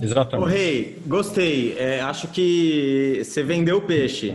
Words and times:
Exatamente. 0.00 0.46
Ô, 0.46 0.50
Rei, 0.50 0.98
gostei. 1.06 1.76
É, 1.78 2.00
acho 2.00 2.28
que 2.28 3.20
você 3.22 3.42
vendeu 3.42 3.78
o 3.78 3.82
peixe. 3.82 4.34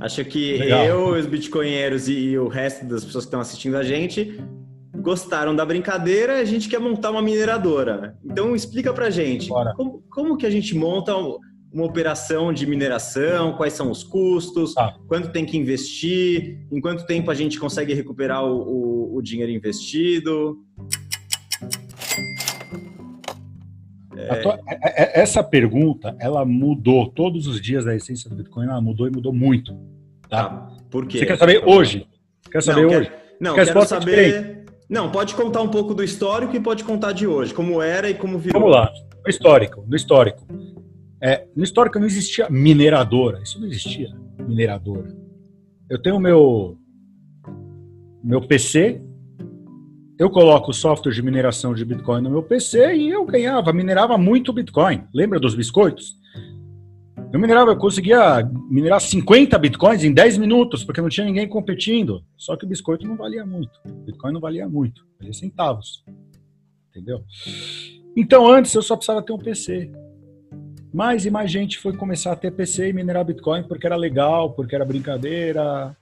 Acho 0.00 0.24
que 0.24 0.58
Legal. 0.58 0.84
eu, 0.84 1.08
os 1.08 1.26
bitcoinheiros 1.26 2.08
e 2.08 2.36
o 2.36 2.48
resto 2.48 2.84
das 2.84 3.04
pessoas 3.04 3.24
que 3.24 3.28
estão 3.28 3.40
assistindo 3.40 3.76
a 3.76 3.84
gente 3.84 4.40
gostaram 5.04 5.54
da 5.54 5.64
brincadeira, 5.66 6.38
a 6.38 6.44
gente 6.44 6.68
quer 6.68 6.78
montar 6.78 7.10
uma 7.10 7.22
mineradora. 7.22 8.16
Então 8.24 8.56
explica 8.56 8.92
pra 8.92 9.10
gente, 9.10 9.50
como, 9.76 10.02
como, 10.10 10.36
que 10.36 10.46
a 10.46 10.50
gente 10.50 10.74
monta 10.74 11.14
uma 11.14 11.84
operação 11.84 12.52
de 12.52 12.66
mineração, 12.66 13.52
quais 13.54 13.72
são 13.72 13.90
os 13.90 14.02
custos, 14.02 14.74
ah. 14.78 14.94
quanto 15.08 15.30
tem 15.30 15.44
que 15.44 15.58
investir, 15.58 16.66
em 16.70 16.80
quanto 16.80 17.04
tempo 17.04 17.30
a 17.30 17.34
gente 17.34 17.58
consegue 17.58 17.92
recuperar 17.92 18.44
o, 18.44 18.62
o, 18.62 19.16
o 19.16 19.22
dinheiro 19.22 19.52
investido? 19.52 20.58
É, 24.26 25.02
é, 25.02 25.20
essa 25.20 25.42
pergunta, 25.42 26.16
ela 26.18 26.44
mudou 26.44 27.08
todos 27.10 27.46
os 27.46 27.60
dias 27.60 27.84
da 27.84 27.94
essência 27.94 28.28
do 28.28 28.36
Bitcoin, 28.36 28.66
ela 28.66 28.80
mudou 28.80 29.06
e 29.06 29.10
mudou 29.10 29.32
muito. 29.32 29.76
Tá? 30.28 30.44
Ah, 30.44 30.76
por 30.90 31.06
quê? 31.06 31.18
Você 31.18 31.26
quer 31.26 31.38
saber 31.38 31.62
hoje? 31.64 32.06
Quer 32.50 32.62
saber 32.62 32.82
não, 32.82 32.88
hoje? 32.98 33.10
Quer, 33.10 33.36
não, 33.40 33.54
quer 33.54 33.66
quero 33.66 33.86
saber... 33.86 34.64
Não, 34.88 35.10
pode 35.10 35.34
contar 35.34 35.62
um 35.62 35.68
pouco 35.68 35.94
do 35.94 36.04
histórico 36.04 36.54
e 36.54 36.60
pode 36.60 36.84
contar 36.84 37.12
de 37.12 37.26
hoje, 37.26 37.54
como 37.54 37.80
era 37.80 38.08
e 38.08 38.14
como 38.14 38.38
virou. 38.38 38.60
Vamos 38.60 38.76
lá. 38.76 38.92
No 39.24 39.30
histórico, 39.30 39.84
no 39.88 39.96
histórico. 39.96 40.46
É, 41.20 41.46
no 41.56 41.64
histórico 41.64 41.98
não 41.98 42.06
existia 42.06 42.50
mineradora, 42.50 43.40
isso 43.42 43.58
não 43.58 43.66
existia, 43.66 44.10
mineradora. 44.46 45.16
Eu 45.88 46.00
tenho 46.00 46.20
meu 46.20 46.76
meu 48.22 48.40
PC, 48.40 49.02
eu 50.18 50.30
coloco 50.30 50.70
o 50.70 50.74
software 50.74 51.12
de 51.12 51.22
mineração 51.22 51.74
de 51.74 51.84
Bitcoin 51.84 52.22
no 52.22 52.30
meu 52.30 52.42
PC 52.42 52.94
e 52.94 53.10
eu 53.10 53.24
ganhava, 53.24 53.72
minerava 53.72 54.16
muito 54.16 54.52
Bitcoin. 54.52 55.04
Lembra 55.12 55.40
dos 55.40 55.54
biscoitos? 55.54 56.14
Eu 57.34 57.40
minerava, 57.40 57.72
eu 57.72 57.76
conseguia 57.76 58.48
minerar 58.70 59.00
50 59.00 59.58
bitcoins 59.58 60.04
em 60.04 60.14
10 60.14 60.38
minutos, 60.38 60.84
porque 60.84 61.00
não 61.00 61.08
tinha 61.08 61.26
ninguém 61.26 61.48
competindo. 61.48 62.24
Só 62.36 62.56
que 62.56 62.64
o 62.64 62.68
biscoito 62.68 63.08
não 63.08 63.16
valia 63.16 63.44
muito. 63.44 63.80
O 63.84 64.04
Bitcoin 64.04 64.32
não 64.32 64.40
valia 64.40 64.68
muito, 64.68 65.04
valia 65.18 65.32
centavos. 65.32 66.04
Entendeu? 66.90 67.24
Então 68.16 68.46
antes 68.46 68.72
eu 68.72 68.82
só 68.82 68.94
precisava 68.94 69.20
ter 69.20 69.32
um 69.32 69.38
PC. 69.38 69.90
Mais 70.92 71.26
e 71.26 71.30
mais 71.30 71.50
gente 71.50 71.76
foi 71.76 71.96
começar 71.96 72.30
a 72.30 72.36
ter 72.36 72.52
PC 72.52 72.90
e 72.90 72.92
minerar 72.92 73.24
Bitcoin 73.24 73.64
porque 73.64 73.84
era 73.84 73.96
legal, 73.96 74.52
porque 74.52 74.76
era 74.76 74.84
brincadeira. 74.84 75.96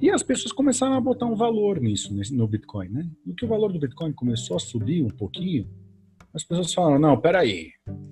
E 0.00 0.10
as 0.10 0.22
pessoas 0.22 0.52
começaram 0.52 0.94
a 0.94 1.00
botar 1.00 1.26
um 1.26 1.34
valor 1.34 1.80
nisso, 1.80 2.14
no 2.32 2.46
Bitcoin, 2.46 2.88
né? 2.88 3.06
E 3.26 3.34
que 3.34 3.44
o 3.44 3.48
valor 3.48 3.72
do 3.72 3.80
Bitcoin 3.80 4.12
começou 4.12 4.56
a 4.56 4.60
subir 4.60 5.02
um 5.02 5.08
pouquinho, 5.08 5.68
as 6.32 6.44
pessoas 6.44 6.72
falam, 6.72 6.98
não, 6.98 7.18
peraí. 7.18 7.70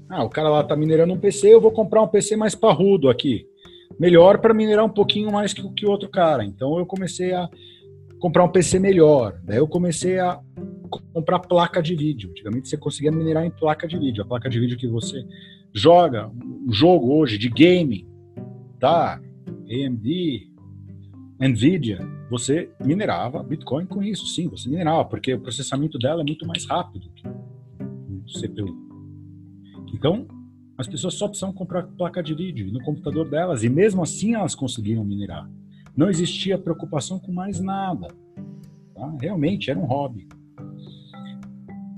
Ah, 0.09 0.25
o 0.25 0.31
cara 0.31 0.48
lá 0.48 0.65
tá 0.65 0.75
minerando 0.75 1.12
um 1.12 1.19
PC, 1.19 1.53
eu 1.55 1.61
vou 1.61 1.70
comprar 1.70 2.03
um 2.03 2.09
PC 2.09 2.37
mais 2.37 2.55
parrudo 2.55 3.09
aqui. 3.09 3.47
Melhor 4.01 4.39
para 4.39 4.53
minerar 4.53 4.84
um 4.84 4.91
pouquinho 4.91 5.31
mais 5.31 5.55
que, 5.55 5.62
que 5.75 5.87
o 5.87 5.91
outro 5.91 6.09
cara. 6.09 6.45
Então 6.45 6.78
eu 6.78 6.87
comecei 6.87 7.33
a 7.33 7.48
comprar 8.19 8.45
um 8.45 8.50
PC 8.50 8.78
melhor. 8.78 9.41
Daí 9.45 9.59
eu 9.59 9.69
comecei 9.69 10.19
a 10.19 10.41
comprar 11.12 11.41
placa 11.41 11.83
de 11.83 11.95
vídeo. 11.95 12.31
Antigamente 12.31 12.69
você 12.69 12.77
conseguia 12.77 13.12
minerar 13.12 13.45
em 13.45 13.50
placa 13.50 13.87
de 13.87 13.98
vídeo. 13.98 14.25
A 14.25 14.27
placa 14.27 14.48
de 14.48 14.59
vídeo 14.59 14.77
que 14.77 14.89
você 14.89 15.25
joga, 15.73 16.28
um 16.28 16.73
jogo 16.73 17.15
hoje 17.15 17.39
de 17.39 17.48
game, 17.48 18.09
tá? 18.81 19.21
AMD, 19.69 20.45
Nvidia, 21.39 21.98
você 22.31 22.70
minerava 22.83 23.42
Bitcoin 23.42 23.84
com 23.87 24.03
isso, 24.03 24.27
sim, 24.27 24.48
você 24.48 24.69
minerava, 24.69 25.05
porque 25.05 25.34
o 25.34 25.41
processamento 25.41 25.98
dela 25.98 26.23
é 26.23 26.25
muito 26.25 26.47
mais 26.47 26.65
rápido 26.65 27.11
que 27.15 27.28
o 27.28 28.41
CPU. 28.41 28.87
Então, 29.93 30.27
as 30.78 30.87
pessoas 30.87 31.15
só 31.15 31.28
precisam 31.28 31.53
comprar 31.53 31.83
placa 31.84 32.22
de 32.22 32.34
vídeo 32.34 32.72
no 32.72 32.83
computador 32.83 33.28
delas, 33.28 33.62
e 33.62 33.69
mesmo 33.69 34.03
assim 34.03 34.34
elas 34.34 34.55
conseguiram 34.55 35.05
minerar. 35.05 35.49
Não 35.97 36.09
existia 36.09 36.59
preocupação 36.59 37.19
com 37.19 37.33
mais 37.33 37.60
nada. 37.60 38.09
Tá? 38.94 39.16
Realmente 39.21 39.71
era 39.71 39.78
um 39.78 39.84
hobby. 39.84 40.27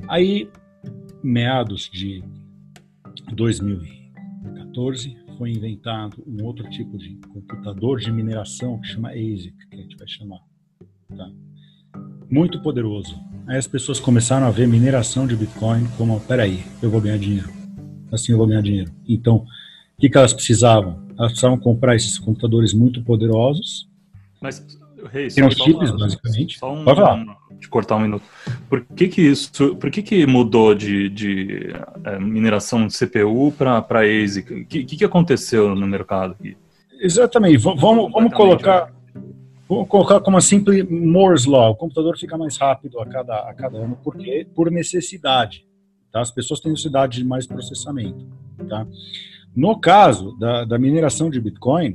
Aí, 0.09 0.51
meados 1.23 1.91
de 1.93 2.23
2014, 3.35 5.17
foi 5.39 5.53
inventado 5.53 6.23
um 6.27 6.45
outro 6.45 6.69
tipo 6.69 6.99
de 6.99 7.15
computador 7.33 8.01
de 8.01 8.11
mineração 8.11 8.81
que 8.81 8.89
chama 8.89 9.11
ASIC, 9.11 9.55
que 9.71 9.77
a 9.77 9.79
gente 9.79 9.97
vai 9.97 10.09
chamar. 10.09 10.41
Tá? 11.17 11.31
Muito 12.29 12.61
poderoso. 12.61 13.17
Aí 13.47 13.57
as 13.57 13.69
pessoas 13.69 14.01
começaram 14.01 14.47
a 14.47 14.51
ver 14.51 14.67
mineração 14.67 15.27
de 15.27 15.37
Bitcoin 15.37 15.87
como, 15.97 16.21
peraí, 16.21 16.65
eu 16.83 16.91
vou 16.91 17.01
ganhar 17.01 17.19
dinheiro. 17.19 17.49
Assim 18.11 18.33
eu 18.33 18.39
vou 18.39 18.49
ganhar 18.49 18.63
dinheiro. 18.63 18.93
Então, 19.09 19.37
o 19.37 20.01
que, 20.01 20.11
que 20.11 20.19
elas 20.19 20.35
precisavam? 20.35 21.07
Elas 21.17 21.33
precisavam 21.33 21.59
comprar 21.59 21.95
esses 21.95 22.19
computadores 22.19 22.75
muito 22.75 23.03
poderosos. 23.05 23.89
Mas, 24.43 24.67
Reis, 25.07 25.37
Eram 25.37 25.51
chips, 25.51 25.91
uma, 25.91 25.99
basicamente. 25.99 26.59
Só 26.59 26.73
um, 26.73 26.85
Pode 26.85 27.01
falar 27.01 27.39
de 27.59 27.69
cortar 27.69 27.97
um 27.97 28.01
minuto. 28.01 28.25
Por 28.69 28.85
que 28.85 29.09
que 29.09 29.23
isso, 29.23 29.77
por 29.77 29.91
que 29.91 30.03
que 30.03 30.27
mudou 30.27 30.75
de, 30.75 31.09
de 31.09 31.73
é, 32.05 32.19
mineração 32.19 32.87
de 32.87 32.97
CPU 32.97 33.53
para 33.53 33.85
ASIC? 34.01 34.53
O 34.53 34.67
que, 34.67 34.85
que 34.85 35.05
aconteceu 35.05 35.75
no 35.75 35.87
mercado 35.87 36.33
aqui? 36.39 36.57
Exatamente. 37.01 37.59
V 37.59 37.75
vamos, 37.77 38.11
vamos 38.13 38.35
colocar 38.35 38.93
vamos 39.69 39.89
colocar 39.89 40.21
como 40.21 40.37
uma 40.37 40.41
simples 40.41 40.89
Moore's 40.89 41.45
Law. 41.45 41.73
O 41.73 41.77
computador 41.77 42.17
fica 42.19 42.37
mais 42.37 42.57
rápido 42.57 43.01
a 43.01 43.07
cada 43.07 43.49
a 43.49 43.55
cada 43.55 43.79
ano 43.79 43.99
porque 44.03 44.47
por 44.55 44.71
necessidade. 44.71 45.67
Tá? 46.11 46.21
As 46.21 46.31
pessoas 46.31 46.61
têm 46.61 46.73
necessidade 46.73 47.19
de 47.19 47.25
mais 47.25 47.47
processamento. 47.47 48.27
Tá? 48.69 48.87
No 49.55 49.79
caso 49.79 50.37
da, 50.39 50.65
da 50.65 50.79
mineração 50.79 51.31
de 51.31 51.41
Bitcoin, 51.41 51.95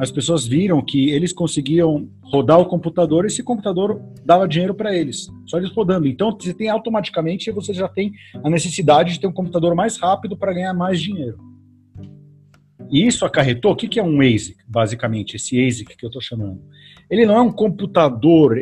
as 0.00 0.10
pessoas 0.10 0.46
viram 0.46 0.80
que 0.80 1.10
eles 1.10 1.30
conseguiam 1.30 2.08
rodar 2.22 2.58
o 2.58 2.64
computador 2.64 3.24
e 3.24 3.26
esse 3.26 3.42
computador 3.42 4.00
dava 4.24 4.48
dinheiro 4.48 4.74
para 4.74 4.96
eles, 4.96 5.28
só 5.44 5.58
eles 5.58 5.70
rodando. 5.70 6.08
Então, 6.08 6.30
você 6.30 6.54
tem 6.54 6.70
automaticamente, 6.70 7.50
você 7.50 7.74
já 7.74 7.86
tem 7.86 8.10
a 8.42 8.48
necessidade 8.48 9.12
de 9.12 9.20
ter 9.20 9.26
um 9.26 9.32
computador 9.32 9.74
mais 9.74 9.98
rápido 9.98 10.38
para 10.38 10.54
ganhar 10.54 10.72
mais 10.72 10.98
dinheiro. 10.98 11.38
E 12.90 13.06
isso 13.06 13.26
acarretou, 13.26 13.72
o 13.72 13.76
que, 13.76 13.86
que 13.86 14.00
é 14.00 14.02
um 14.02 14.22
ASIC, 14.22 14.56
basicamente, 14.66 15.36
esse 15.36 15.62
ASIC 15.62 15.94
que 15.94 16.06
eu 16.06 16.08
estou 16.08 16.22
chamando? 16.22 16.62
Ele 17.10 17.26
não 17.26 17.36
é 17.36 17.40
um 17.42 17.52
computador, 17.52 18.56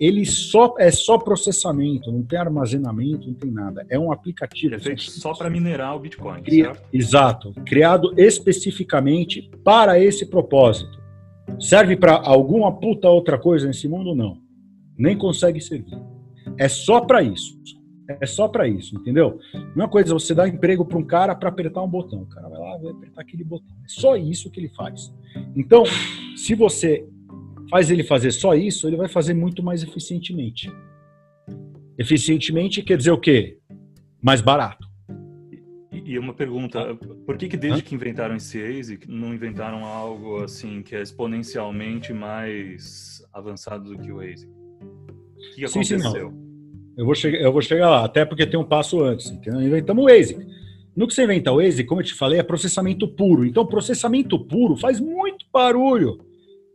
ele 0.00 0.24
só 0.24 0.74
é 0.78 0.90
só 0.90 1.18
processamento, 1.18 2.10
não 2.10 2.22
tem 2.22 2.38
armazenamento, 2.38 3.26
não 3.28 3.34
tem 3.34 3.50
nada. 3.50 3.84
É 3.90 3.98
um 3.98 4.10
aplicativo. 4.10 4.74
É 4.74 4.78
feito 4.78 5.02
só 5.02 5.34
para 5.34 5.50
minerar 5.50 5.94
o 5.94 6.00
Bitcoin, 6.00 6.42
Cria, 6.42 6.64
certo? 6.64 6.88
Exato. 6.90 7.52
Criado 7.66 8.14
especificamente 8.16 9.50
para 9.62 10.00
esse 10.00 10.24
propósito. 10.24 10.98
Serve 11.58 11.96
para 11.96 12.14
alguma 12.14 12.72
puta 12.72 13.10
outra 13.10 13.38
coisa 13.38 13.66
nesse 13.66 13.86
mundo? 13.86 14.14
Não. 14.14 14.38
Nem 14.96 15.18
consegue 15.18 15.60
servir. 15.60 15.98
É 16.56 16.66
só 16.66 17.02
para 17.02 17.22
isso. 17.22 17.60
É 18.20 18.26
só 18.26 18.48
para 18.48 18.66
isso, 18.66 18.96
entendeu? 18.96 19.38
É 19.54 19.86
coisa 19.86 20.14
você 20.14 20.34
dá 20.34 20.48
emprego 20.48 20.84
para 20.84 20.98
um 20.98 21.04
cara 21.04 21.34
para 21.34 21.48
apertar 21.50 21.82
um 21.82 21.88
botão. 21.88 22.22
O 22.22 22.26
cara 22.26 22.48
vai 22.48 22.58
lá 22.58 22.78
vai 22.78 22.92
apertar 22.92 23.20
aquele 23.20 23.44
botão. 23.44 23.76
É 23.84 23.88
só 23.88 24.16
isso 24.16 24.50
que 24.50 24.60
ele 24.60 24.70
faz. 24.70 25.12
Então, 25.54 25.84
se 26.34 26.54
você 26.54 27.06
faz 27.70 27.90
ele 27.90 28.02
fazer 28.02 28.32
só 28.32 28.54
isso, 28.54 28.86
ele 28.86 28.96
vai 28.96 29.08
fazer 29.08 29.32
muito 29.32 29.62
mais 29.62 29.82
eficientemente. 29.82 30.70
Eficientemente 31.96 32.82
quer 32.82 32.98
dizer 32.98 33.12
o 33.12 33.18
quê? 33.18 33.58
Mais 34.20 34.40
barato. 34.40 34.88
E 35.92 36.18
uma 36.18 36.34
pergunta, 36.34 36.94
por 37.24 37.36
que, 37.36 37.46
que 37.46 37.56
desde 37.56 37.80
Hã? 37.80 37.82
que 37.82 37.94
inventaram 37.94 38.34
esse 38.34 38.60
ASIC 38.60 39.08
não 39.08 39.32
inventaram 39.32 39.84
algo 39.84 40.42
assim 40.42 40.82
que 40.82 40.96
é 40.96 41.02
exponencialmente 41.02 42.12
mais 42.12 43.24
avançado 43.32 43.90
do 43.90 43.98
que 43.98 44.10
o 44.10 44.20
ASIC? 44.20 44.50
O 44.50 45.54
que 45.54 45.64
aconteceu? 45.64 46.00
Sim, 46.00 46.10
sim, 46.10 46.50
eu 46.96 47.04
vou, 47.04 47.14
chegar, 47.14 47.38
eu 47.38 47.52
vou 47.52 47.62
chegar 47.62 47.88
lá, 47.88 48.04
até 48.04 48.24
porque 48.24 48.46
tem 48.46 48.58
um 48.58 48.64
passo 48.64 49.02
antes. 49.02 49.30
Então, 49.30 49.62
inventamos 49.62 50.04
o 50.04 50.08
ASIC. 50.08 50.44
No 50.96 51.06
que 51.06 51.14
você 51.14 51.24
inventa 51.24 51.52
o 51.52 51.60
ASIC, 51.60 51.88
como 51.88 52.00
eu 52.00 52.04
te 52.04 52.14
falei, 52.14 52.40
é 52.40 52.42
processamento 52.42 53.06
puro. 53.06 53.44
Então, 53.44 53.64
processamento 53.64 54.38
puro 54.38 54.76
faz 54.76 54.98
muito 54.98 55.46
barulho, 55.52 56.18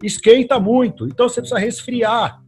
esquenta 0.04 0.60
muito. 0.60 1.06
Então, 1.06 1.28
você 1.28 1.42
precisa 1.42 1.60
resfriar. 1.60 2.42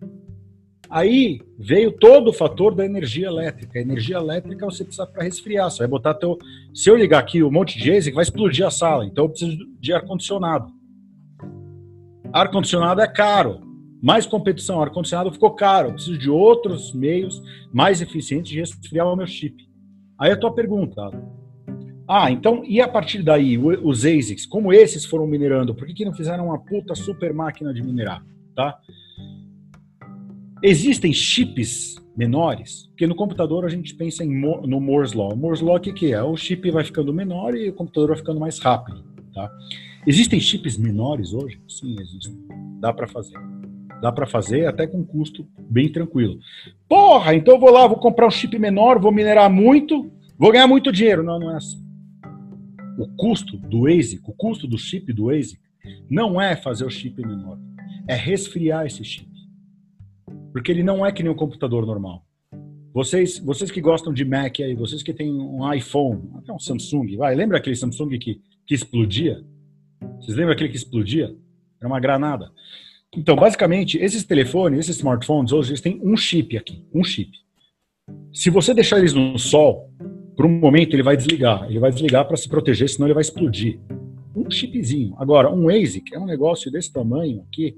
Aí 0.90 1.42
veio 1.60 1.92
todo 1.92 2.30
o 2.30 2.34
fator 2.34 2.74
da 2.74 2.86
energia 2.86 3.28
elétrica. 3.28 3.78
A 3.78 3.82
energia 3.82 4.18
elétrica 4.18 4.66
você 4.66 4.84
precisa 4.84 5.06
para 5.06 5.24
resfriar. 5.24 5.70
Você 5.70 5.80
vai 5.80 5.88
botar 5.88 6.14
teu. 6.14 6.38
Se 6.74 6.90
eu 6.90 6.96
ligar 6.96 7.20
aqui 7.20 7.44
um 7.44 7.52
monte 7.52 7.78
de 7.78 7.92
ASIC, 7.92 8.16
vai 8.16 8.24
explodir 8.24 8.66
a 8.66 8.72
sala. 8.72 9.06
Então 9.06 9.26
eu 9.26 9.30
preciso 9.30 9.58
de 9.80 9.92
ar 9.92 10.06
condicionado. 10.06 10.72
Ar 12.32 12.50
condicionado 12.50 13.02
é 13.02 13.08
caro 13.08 13.68
mais 14.02 14.26
competição, 14.26 14.82
ar-condicionado 14.82 15.32
ficou 15.32 15.52
caro, 15.52 15.90
eu 15.90 15.94
preciso 15.94 16.18
de 16.18 16.30
outros 16.30 16.94
meios 16.94 17.42
mais 17.74 18.02
eficientes 18.02 18.52
de 18.52 18.60
resfriar 18.60 19.08
o 19.08 19.16
meu 19.16 19.26
chip. 19.26 19.68
Aí 20.20 20.32
a 20.32 20.38
tua 20.38 20.54
pergunta, 20.54 21.10
ah, 22.08 22.32
então, 22.32 22.64
e 22.66 22.80
a 22.80 22.88
partir 22.88 23.22
daí, 23.22 23.58
os 23.58 24.06
ASICs, 24.06 24.46
como 24.46 24.72
esses 24.72 25.04
foram 25.04 25.28
minerando, 25.28 25.76
por 25.76 25.86
que, 25.86 25.94
que 25.94 26.06
não 26.06 26.14
fizeram 26.14 26.46
uma 26.46 26.58
puta 26.58 26.96
super 26.96 27.34
máquina 27.34 27.74
de 27.74 27.84
minerar, 27.84 28.24
tá? 28.56 28.80
Existem 30.64 31.12
chips 31.12 32.02
menores, 32.16 32.88
porque 32.88 33.06
no 33.06 33.14
computador 33.14 33.66
a 33.66 33.70
gente 33.70 33.94
pensa 33.94 34.24
em, 34.24 34.30
no 34.30 34.80
Moore's 34.80 35.14
Law. 35.14 35.36
Moore's 35.36 35.62
Law 35.62 35.76
o 35.76 35.80
que, 35.80 35.92
que 35.92 36.14
é? 36.14 36.24
O 36.24 36.36
chip 36.38 36.72
vai 36.72 36.84
ficando 36.84 37.14
menor 37.14 37.56
e 37.56 37.70
o 37.70 37.74
computador 37.74 38.10
vai 38.10 38.18
ficando 38.18 38.40
mais 38.40 38.58
rápido. 38.58 39.04
Tá? 39.34 39.52
Existem 40.08 40.40
chips 40.40 40.78
menores 40.78 41.34
hoje? 41.34 41.62
Sim, 41.68 41.96
existem. 42.00 42.36
Dá 42.80 42.94
para 42.94 43.08
fazer. 43.08 43.38
Dá 44.02 44.12
para 44.12 44.26
fazer 44.26 44.66
até 44.66 44.88
com 44.88 45.04
custo 45.04 45.46
bem 45.70 45.92
tranquilo. 45.92 46.40
Porra, 46.88 47.36
então 47.36 47.56
eu 47.56 47.60
vou 47.60 47.72
lá, 47.72 47.86
vou 47.86 47.98
comprar 47.98 48.28
um 48.28 48.32
chip 48.32 48.58
menor, 48.58 48.98
vou 49.00 49.12
minerar 49.12 49.50
muito, 49.50 50.10
vou 50.40 50.52
ganhar 50.52 50.68
muito 50.68 50.92
dinheiro. 50.92 51.22
Não, 51.22 51.40
não 51.40 51.52
é 51.52 51.58
assim. 51.58 51.87
O 52.98 53.08
custo 53.16 53.58
do 53.58 53.88
ASIC, 53.88 54.24
o 54.28 54.34
custo 54.34 54.68
do 54.68 54.78
chip 54.78 55.14
do 55.14 55.30
ASIC, 55.30 55.60
não 56.10 56.42
é 56.42 56.56
fazer 56.56 56.86
o 56.86 56.90
chip 56.90 57.22
menor, 57.22 57.60
é 58.08 58.16
resfriar 58.16 58.86
esse 58.86 59.04
chip. 59.04 59.30
Porque 60.52 60.72
ele 60.72 60.84
não 60.84 61.06
é 61.06 61.12
que 61.12 61.22
nem 61.22 61.32
um 61.32 61.36
computador 61.36 61.86
normal. 61.86 62.26
Vocês, 62.94 63.38
vocês 63.38 63.70
que 63.70 63.80
gostam 63.80 64.12
de 64.12 64.26
Mac 64.26 64.60
aí, 64.60 64.74
vocês 64.74 65.04
que 65.04 65.14
têm 65.14 65.32
um 65.32 65.72
iPhone, 65.72 66.32
até 66.36 66.52
um 66.52 66.58
Samsung, 66.58 67.16
vai, 67.16 67.36
lembra 67.36 67.58
aquele 67.58 67.76
Samsung 67.76 68.18
que, 68.18 68.42
que 68.66 68.74
explodia? 68.74 69.44
Vocês 70.20 70.36
lembram 70.36 70.54
aquele 70.54 70.70
que 70.70 70.78
explodia? 70.78 71.36
Era 71.80 71.88
uma 71.88 72.00
granada. 72.00 72.52
Então, 73.16 73.36
basicamente, 73.36 74.00
esses 74.00 74.24
telefones, 74.24 74.80
esses 74.80 74.98
smartphones, 74.98 75.52
hoje 75.52 75.70
eles 75.70 75.82
têm 75.82 76.00
um 76.04 76.18
chip 76.18 76.58
aqui, 76.58 76.84
um 76.92 77.04
chip. 77.04 77.32
Se 78.34 78.50
você 78.50 78.74
deixar 78.74 78.98
eles 78.98 79.14
no 79.14 79.38
sol, 79.38 79.92
por 80.38 80.46
um 80.46 80.60
momento 80.60 80.94
ele 80.94 81.04
vai 81.04 81.18
desligar. 81.18 81.66
Ele 81.70 81.80
vai 81.80 81.92
desligar 81.92 82.26
para 82.26 82.38
se 82.38 82.48
proteger, 82.48 82.88
senão 82.88 83.08
ele 83.08 83.14
vai 83.14 83.22
explodir. 83.22 83.80
Um 84.34 84.50
chipzinho. 84.50 85.16
Agora, 85.18 85.52
um 85.52 85.68
ASIC 85.68 86.14
é 86.14 86.20
um 86.20 86.26
negócio 86.26 86.72
desse 86.72 86.94
tamanho 86.94 87.44
aqui, 87.50 87.76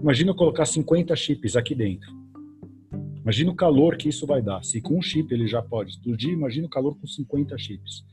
Imagina 0.00 0.30
eu 0.30 0.34
colocar 0.34 0.64
50 0.64 1.14
chips 1.16 1.56
aqui 1.56 1.74
dentro. 1.74 2.08
Imagina 3.20 3.50
o 3.50 3.54
calor 3.54 3.96
que 3.96 4.08
isso 4.08 4.26
vai 4.26 4.40
dar. 4.40 4.62
Se 4.62 4.80
com 4.80 4.98
um 4.98 5.02
chip 5.02 5.32
ele 5.32 5.46
já 5.46 5.60
pode 5.60 5.90
explodir, 5.90 6.30
imagina 6.30 6.66
o 6.66 6.70
calor 6.70 6.96
com 6.98 7.06
50 7.06 7.58
chips. 7.58 8.04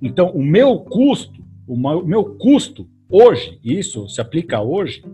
Então, 0.00 0.30
o 0.30 0.42
meu 0.42 0.78
custo, 0.80 1.44
o 1.66 1.76
meu 1.76 2.36
custo 2.36 2.88
hoje, 3.08 3.58
isso 3.62 4.08
se 4.08 4.20
aplica 4.20 4.60
hoje, 4.60 5.04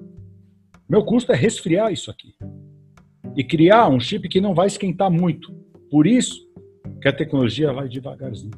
meu 0.89 1.05
custo 1.05 1.33
é 1.33 1.35
resfriar 1.35 1.93
isso 1.93 2.11
aqui. 2.11 2.35
E 3.37 3.43
criar 3.43 3.89
um 3.89 3.99
chip 3.99 4.29
que 4.29 4.41
não 4.41 4.55
vai 4.55 4.69
esquentar 4.69 5.11
muito. 5.11 5.53
Por 5.91 6.07
isso 6.07 6.44
que 7.05 7.09
a 7.09 7.13
tecnologia 7.13 7.71
vai 7.71 7.87
devagarzinho. 7.87 8.55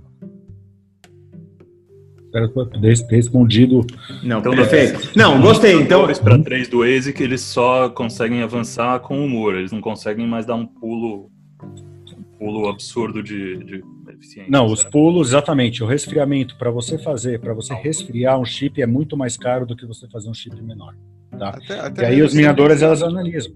Espero 2.26 2.48
ter 2.48 3.16
respondido. 3.16 3.84
Não, 4.22 4.38
então, 4.38 4.54
perfeito. 4.54 5.10
Não, 5.16 5.40
gostei. 5.40 5.74
Então, 5.74 6.06
para 6.22 6.38
três 6.38 6.68
do 6.68 6.84
ASIC, 6.84 7.20
eles 7.20 7.40
só 7.40 7.88
conseguem 7.88 8.44
avançar 8.44 9.00
com 9.00 9.24
humor, 9.24 9.56
eles 9.56 9.72
não 9.72 9.80
conseguem 9.80 10.28
mais 10.28 10.46
dar 10.46 10.54
um 10.54 10.64
pulo, 10.64 11.28
um 11.60 12.22
pulo 12.38 12.68
absurdo 12.68 13.20
de, 13.20 13.56
de 13.64 13.84
eficiência. 14.10 14.48
Não, 14.48 14.66
os 14.66 14.84
pulos, 14.84 15.30
exatamente. 15.30 15.82
O 15.82 15.86
resfriamento, 15.86 16.56
para 16.56 16.70
você 16.70 16.96
fazer, 16.96 17.40
para 17.40 17.52
você 17.52 17.74
resfriar 17.74 18.38
um 18.38 18.44
chip 18.44 18.80
é 18.80 18.86
muito 18.86 19.16
mais 19.16 19.36
caro 19.36 19.66
do 19.66 19.74
que 19.74 19.84
você 19.84 20.06
fazer 20.08 20.30
um 20.30 20.34
chip 20.34 20.54
menor. 20.62 20.94
Tá? 21.36 21.48
Até, 21.48 21.80
até 21.80 22.02
e 22.02 22.06
aí 22.06 22.22
os 22.22 22.32
mineradores 22.32 22.80
elas 22.80 23.02
analisam. 23.02 23.52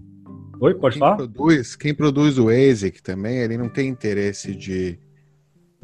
Oi, 0.61 0.75
pode 0.75 0.95
quem 0.95 1.01
falar? 1.01 1.17
Produz, 1.17 1.75
quem 1.75 1.95
produz 1.95 2.39
o 2.39 2.51
ASIC 2.51 3.03
também, 3.03 3.39
ele 3.39 3.57
não 3.57 3.69
tem 3.69 3.89
interesse 3.89 4.55
de 4.55 4.99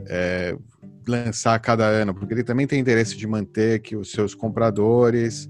é, 0.07 0.55
lançar 1.09 1.55
a 1.55 1.59
cada 1.59 1.87
ano, 1.87 2.15
porque 2.15 2.35
ele 2.35 2.45
também 2.45 2.67
tem 2.67 2.79
interesse 2.79 3.17
de 3.17 3.27
manter 3.27 3.81
que 3.81 3.97
os 3.97 4.11
seus 4.11 4.35
compradores 4.35 5.49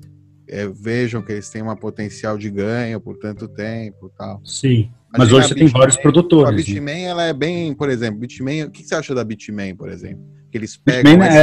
é, 0.48 0.68
vejam 0.68 1.22
que 1.22 1.32
eles 1.32 1.50
têm 1.50 1.60
uma 1.60 1.76
potencial 1.76 2.38
de 2.38 2.48
ganho 2.48 3.00
por 3.00 3.18
tanto 3.18 3.48
tempo 3.48 4.08
tal. 4.16 4.40
Sim, 4.44 4.92
mas, 5.10 5.18
mas 5.18 5.32
hoje 5.32 5.48
você 5.48 5.54
Bitmain, 5.54 5.72
tem 5.72 5.80
vários 5.80 5.96
produtores. 5.96 6.48
A 6.48 6.52
né? 6.52 6.56
Bitmain, 6.58 7.02
ela 7.02 7.24
é 7.24 7.32
bem, 7.32 7.74
por 7.74 7.90
exemplo, 7.90 8.20
Bitmain, 8.20 8.64
o 8.64 8.70
que 8.70 8.84
você 8.84 8.94
acha 8.94 9.12
da 9.12 9.24
Bitmain, 9.24 9.74
por 9.74 9.88
exemplo? 9.88 10.24
Que 10.52 10.58
eles 10.58 10.76
pegam 10.76 11.18
Bitmain 11.18 11.30
S9, 11.30 11.36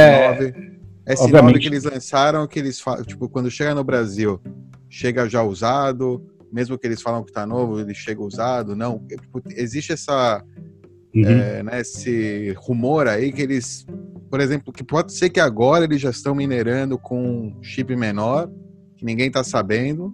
é... 1.06 1.14
S9 1.14 1.24
Obviamente. 1.24 1.58
que 1.58 1.66
eles 1.66 1.84
lançaram, 1.84 2.46
que 2.46 2.58
eles 2.58 2.82
tipo, 3.06 3.28
quando 3.28 3.50
chega 3.50 3.74
no 3.74 3.84
Brasil, 3.84 4.40
chega 4.88 5.28
já 5.28 5.42
usado, 5.42 6.24
mesmo 6.54 6.78
que 6.78 6.86
eles 6.86 7.02
falam 7.02 7.24
que 7.24 7.30
está 7.30 7.44
novo, 7.44 7.80
ele 7.80 7.92
chega 7.92 8.22
usado, 8.22 8.76
não. 8.76 9.04
Tipo, 9.08 9.42
existe 9.56 9.92
essa 9.92 10.40
uhum. 11.12 11.24
é, 11.26 11.62
né, 11.64 11.80
esse 11.80 12.54
rumor 12.56 13.08
aí 13.08 13.32
que 13.32 13.42
eles, 13.42 13.84
por 14.30 14.40
exemplo, 14.40 14.72
que 14.72 14.84
pode 14.84 15.12
ser 15.12 15.30
que 15.30 15.40
agora 15.40 15.84
eles 15.84 16.00
já 16.00 16.10
estão 16.10 16.32
minerando 16.32 16.96
com 16.96 17.58
chip 17.60 17.96
menor, 17.96 18.48
que 18.96 19.04
ninguém 19.04 19.26
está 19.26 19.42
sabendo, 19.42 20.12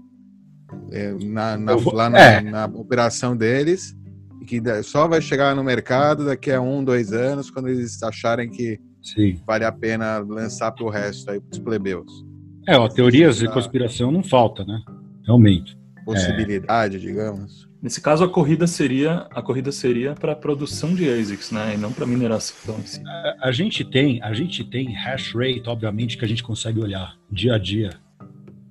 é, 0.90 1.12
na, 1.24 1.58
na, 1.58 1.74
lá 1.92 2.08
na, 2.08 2.18
é. 2.18 2.40
na, 2.40 2.64
operação 2.64 3.36
deles, 3.36 3.94
e 4.40 4.46
que 4.46 4.62
só 4.82 5.06
vai 5.06 5.20
chegar 5.20 5.54
no 5.54 5.62
mercado 5.62 6.24
daqui 6.24 6.50
a 6.50 6.58
um, 6.58 6.82
dois 6.82 7.12
anos, 7.12 7.50
quando 7.50 7.68
eles 7.68 8.02
acharem 8.02 8.48
que 8.48 8.80
Sim. 9.02 9.38
vale 9.46 9.66
a 9.66 9.72
pena 9.72 10.18
lançar 10.20 10.72
para 10.72 10.86
o 10.86 10.88
resto 10.88 11.30
aí, 11.30 11.38
para 11.38 11.52
os 11.52 11.58
plebeus. 11.58 12.24
É, 12.66 12.78
ó, 12.78 12.88
teorias 12.88 13.36
de 13.36 13.48
conspiração 13.48 14.10
não 14.10 14.22
falta, 14.22 14.64
né? 14.64 14.80
Realmente. 15.26 15.79
Possibilidade, 16.14 16.96
é. 16.96 16.98
digamos. 16.98 17.68
Nesse 17.82 18.00
caso, 18.00 18.22
a 18.22 18.28
corrida 18.28 18.66
seria 18.66 19.26
a 19.30 19.40
corrida 19.40 19.72
seria 19.72 20.14
para 20.14 20.36
produção 20.36 20.94
de 20.94 21.08
ASICs, 21.08 21.50
né, 21.50 21.74
e 21.74 21.78
não 21.78 21.90
para 21.90 22.06
mineração 22.06 22.78
em 22.78 22.86
si. 22.86 23.02
A, 23.06 23.48
a, 23.48 23.52
gente 23.52 23.84
tem 23.84 24.22
a 24.22 24.34
gente 24.34 24.62
tem 24.62 24.92
hash 24.92 25.32
rate, 25.34 25.62
obviamente, 25.66 26.18
que 26.18 26.24
a 26.24 26.28
gente 26.28 26.42
consegue 26.42 26.78
olhar 26.78 27.16
dia 27.32 27.54
a 27.54 27.58
dia, 27.58 27.90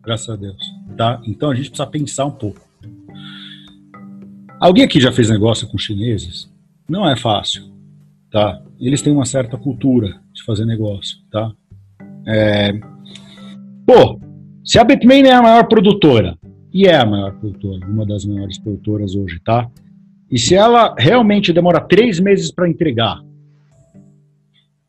graças 0.03 0.29
a 0.29 0.35
Deus, 0.35 0.61
tá? 0.95 1.19
Então 1.25 1.49
a 1.49 1.55
gente 1.55 1.69
precisa 1.69 1.87
pensar 1.87 2.25
um 2.25 2.31
pouco. 2.31 2.61
Alguém 4.59 4.83
aqui 4.83 4.99
já 4.99 5.11
fez 5.11 5.29
negócio 5.29 5.67
com 5.67 5.77
chineses? 5.77 6.51
Não 6.87 7.09
é 7.09 7.15
fácil, 7.15 7.63
tá? 8.29 8.61
Eles 8.79 9.01
têm 9.01 9.11
uma 9.11 9.25
certa 9.25 9.57
cultura 9.57 10.21
de 10.31 10.43
fazer 10.43 10.65
negócio, 10.65 11.17
tá? 11.31 11.51
É... 12.27 12.73
Pô, 13.87 14.19
se 14.63 14.77
a 14.77 14.83
Bitmain 14.83 15.23
é 15.23 15.33
a 15.33 15.41
maior 15.41 15.67
produtora 15.67 16.37
e 16.73 16.85
é 16.85 16.95
a 16.95 17.05
maior 17.05 17.33
produtora, 17.39 17.85
uma 17.87 18.05
das 18.05 18.25
maiores 18.25 18.57
produtoras 18.57 19.15
hoje, 19.15 19.39
tá? 19.39 19.69
E 20.29 20.37
se 20.37 20.55
ela 20.55 20.95
realmente 20.97 21.51
demora 21.51 21.81
três 21.81 22.19
meses 22.19 22.51
para 22.51 22.69
entregar, 22.69 23.19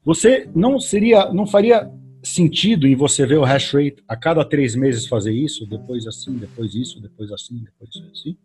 você 0.04 0.48
não 0.54 0.78
seria, 0.78 1.32
não 1.32 1.46
faria 1.46 1.90
sentido 2.22 2.86
em 2.86 2.94
você 2.94 3.26
ver 3.26 3.38
o 3.38 3.44
hash 3.44 3.72
rate 3.72 4.02
a 4.06 4.16
cada 4.16 4.44
três 4.44 4.74
meses 4.74 5.06
fazer 5.06 5.32
isso, 5.32 5.66
depois 5.66 6.06
assim, 6.06 6.36
depois 6.36 6.74
isso, 6.74 7.00
depois 7.00 7.32
assim, 7.32 7.56
depois 7.58 7.90
assim? 8.12 8.36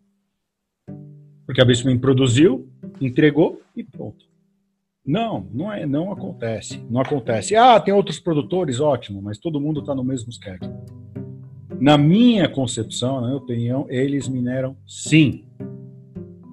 Porque 1.44 1.60
a 1.60 1.64
Bitcoin 1.64 1.98
produziu, 1.98 2.68
entregou 3.00 3.60
e 3.76 3.84
pronto. 3.84 4.24
Não, 5.04 5.48
não 5.52 5.72
é, 5.72 5.86
não 5.86 6.10
acontece, 6.10 6.84
não 6.90 7.00
acontece. 7.00 7.54
Ah, 7.54 7.78
tem 7.78 7.94
outros 7.94 8.18
produtores, 8.18 8.80
ótimo, 8.80 9.22
mas 9.22 9.38
todo 9.38 9.60
mundo 9.60 9.80
está 9.80 9.94
no 9.94 10.02
mesmo 10.02 10.32
schedule. 10.32 10.74
Na 11.80 11.98
minha 11.98 12.48
concepção, 12.48 13.20
na 13.20 13.26
minha 13.28 13.36
opinião, 13.36 13.86
eles 13.88 14.28
mineram 14.28 14.76
sim, 14.86 15.44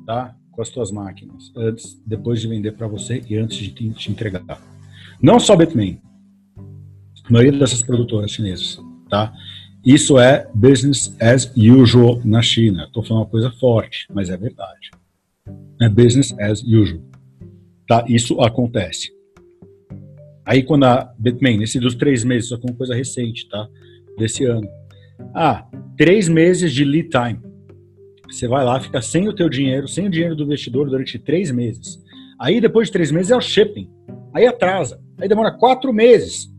tá? 0.06 0.36
Com 0.52 0.62
as 0.62 0.70
suas 0.70 0.92
máquinas, 0.92 1.52
antes, 1.56 2.02
depois 2.06 2.42
de 2.42 2.48
vender 2.48 2.74
para 2.74 2.88
você 2.88 3.24
e 3.30 3.38
antes 3.38 3.58
de 3.58 3.70
te, 3.72 4.12
entregar. 4.12 4.44
Não 5.22 5.40
só 5.40 5.56
Bitmain, 5.56 6.00
a 6.58 7.32
maioria 7.32 7.58
dessas 7.58 7.82
produtoras 7.82 8.32
chinesas, 8.32 8.80
tá? 9.10 9.34
Isso 9.86 10.18
é 10.20 10.50
business 10.54 11.16
as 11.20 11.52
usual 11.56 12.22
na 12.24 12.42
China. 12.42 12.86
Estou 12.86 13.04
falando 13.04 13.24
uma 13.24 13.30
coisa 13.30 13.52
forte, 13.52 14.08
mas 14.14 14.30
é 14.30 14.38
verdade. 14.38 14.92
É 15.82 15.90
business 15.90 16.34
as 16.40 16.64
usual. 16.64 17.02
Tá? 17.88 18.06
Isso 18.08 18.40
acontece. 18.42 19.12
Aí 20.46 20.64
quando 20.64 20.86
a 20.86 21.14
Bitmain, 21.18 21.58
nesse 21.58 21.80
dos 21.80 21.96
três 21.96 22.24
meses, 22.24 22.52
é 22.52 22.56
uma 22.56 22.76
coisa 22.76 22.96
recente, 22.96 23.48
tá? 23.50 23.68
Desse 24.18 24.46
ano. 24.46 24.68
Ah, 25.34 25.68
três 25.98 26.28
meses 26.28 26.74
de 26.74 26.84
lead 26.84 27.10
time. 27.10 27.40
Você 28.30 28.48
vai 28.48 28.64
lá, 28.64 28.80
fica 28.80 29.02
sem 29.02 29.28
o 29.28 29.36
teu 29.36 29.48
dinheiro, 29.48 29.88
sem 29.88 30.08
o 30.08 30.10
dinheiro 30.10 30.36
do 30.36 30.44
investidor 30.44 30.90
durante 30.90 31.20
três 31.20 31.52
meses. 31.52 32.02
Aí 32.40 32.60
depois 32.60 32.88
de 32.88 32.94
três 32.94 33.12
meses 33.12 33.32
é 33.32 33.36
o 33.36 33.42
shipping. 33.42 33.90
Aí 34.34 34.48
atrasa. 34.48 35.00
Aí 35.20 35.28
demora 35.28 35.52
quatro 35.52 35.94
meses 35.94 36.52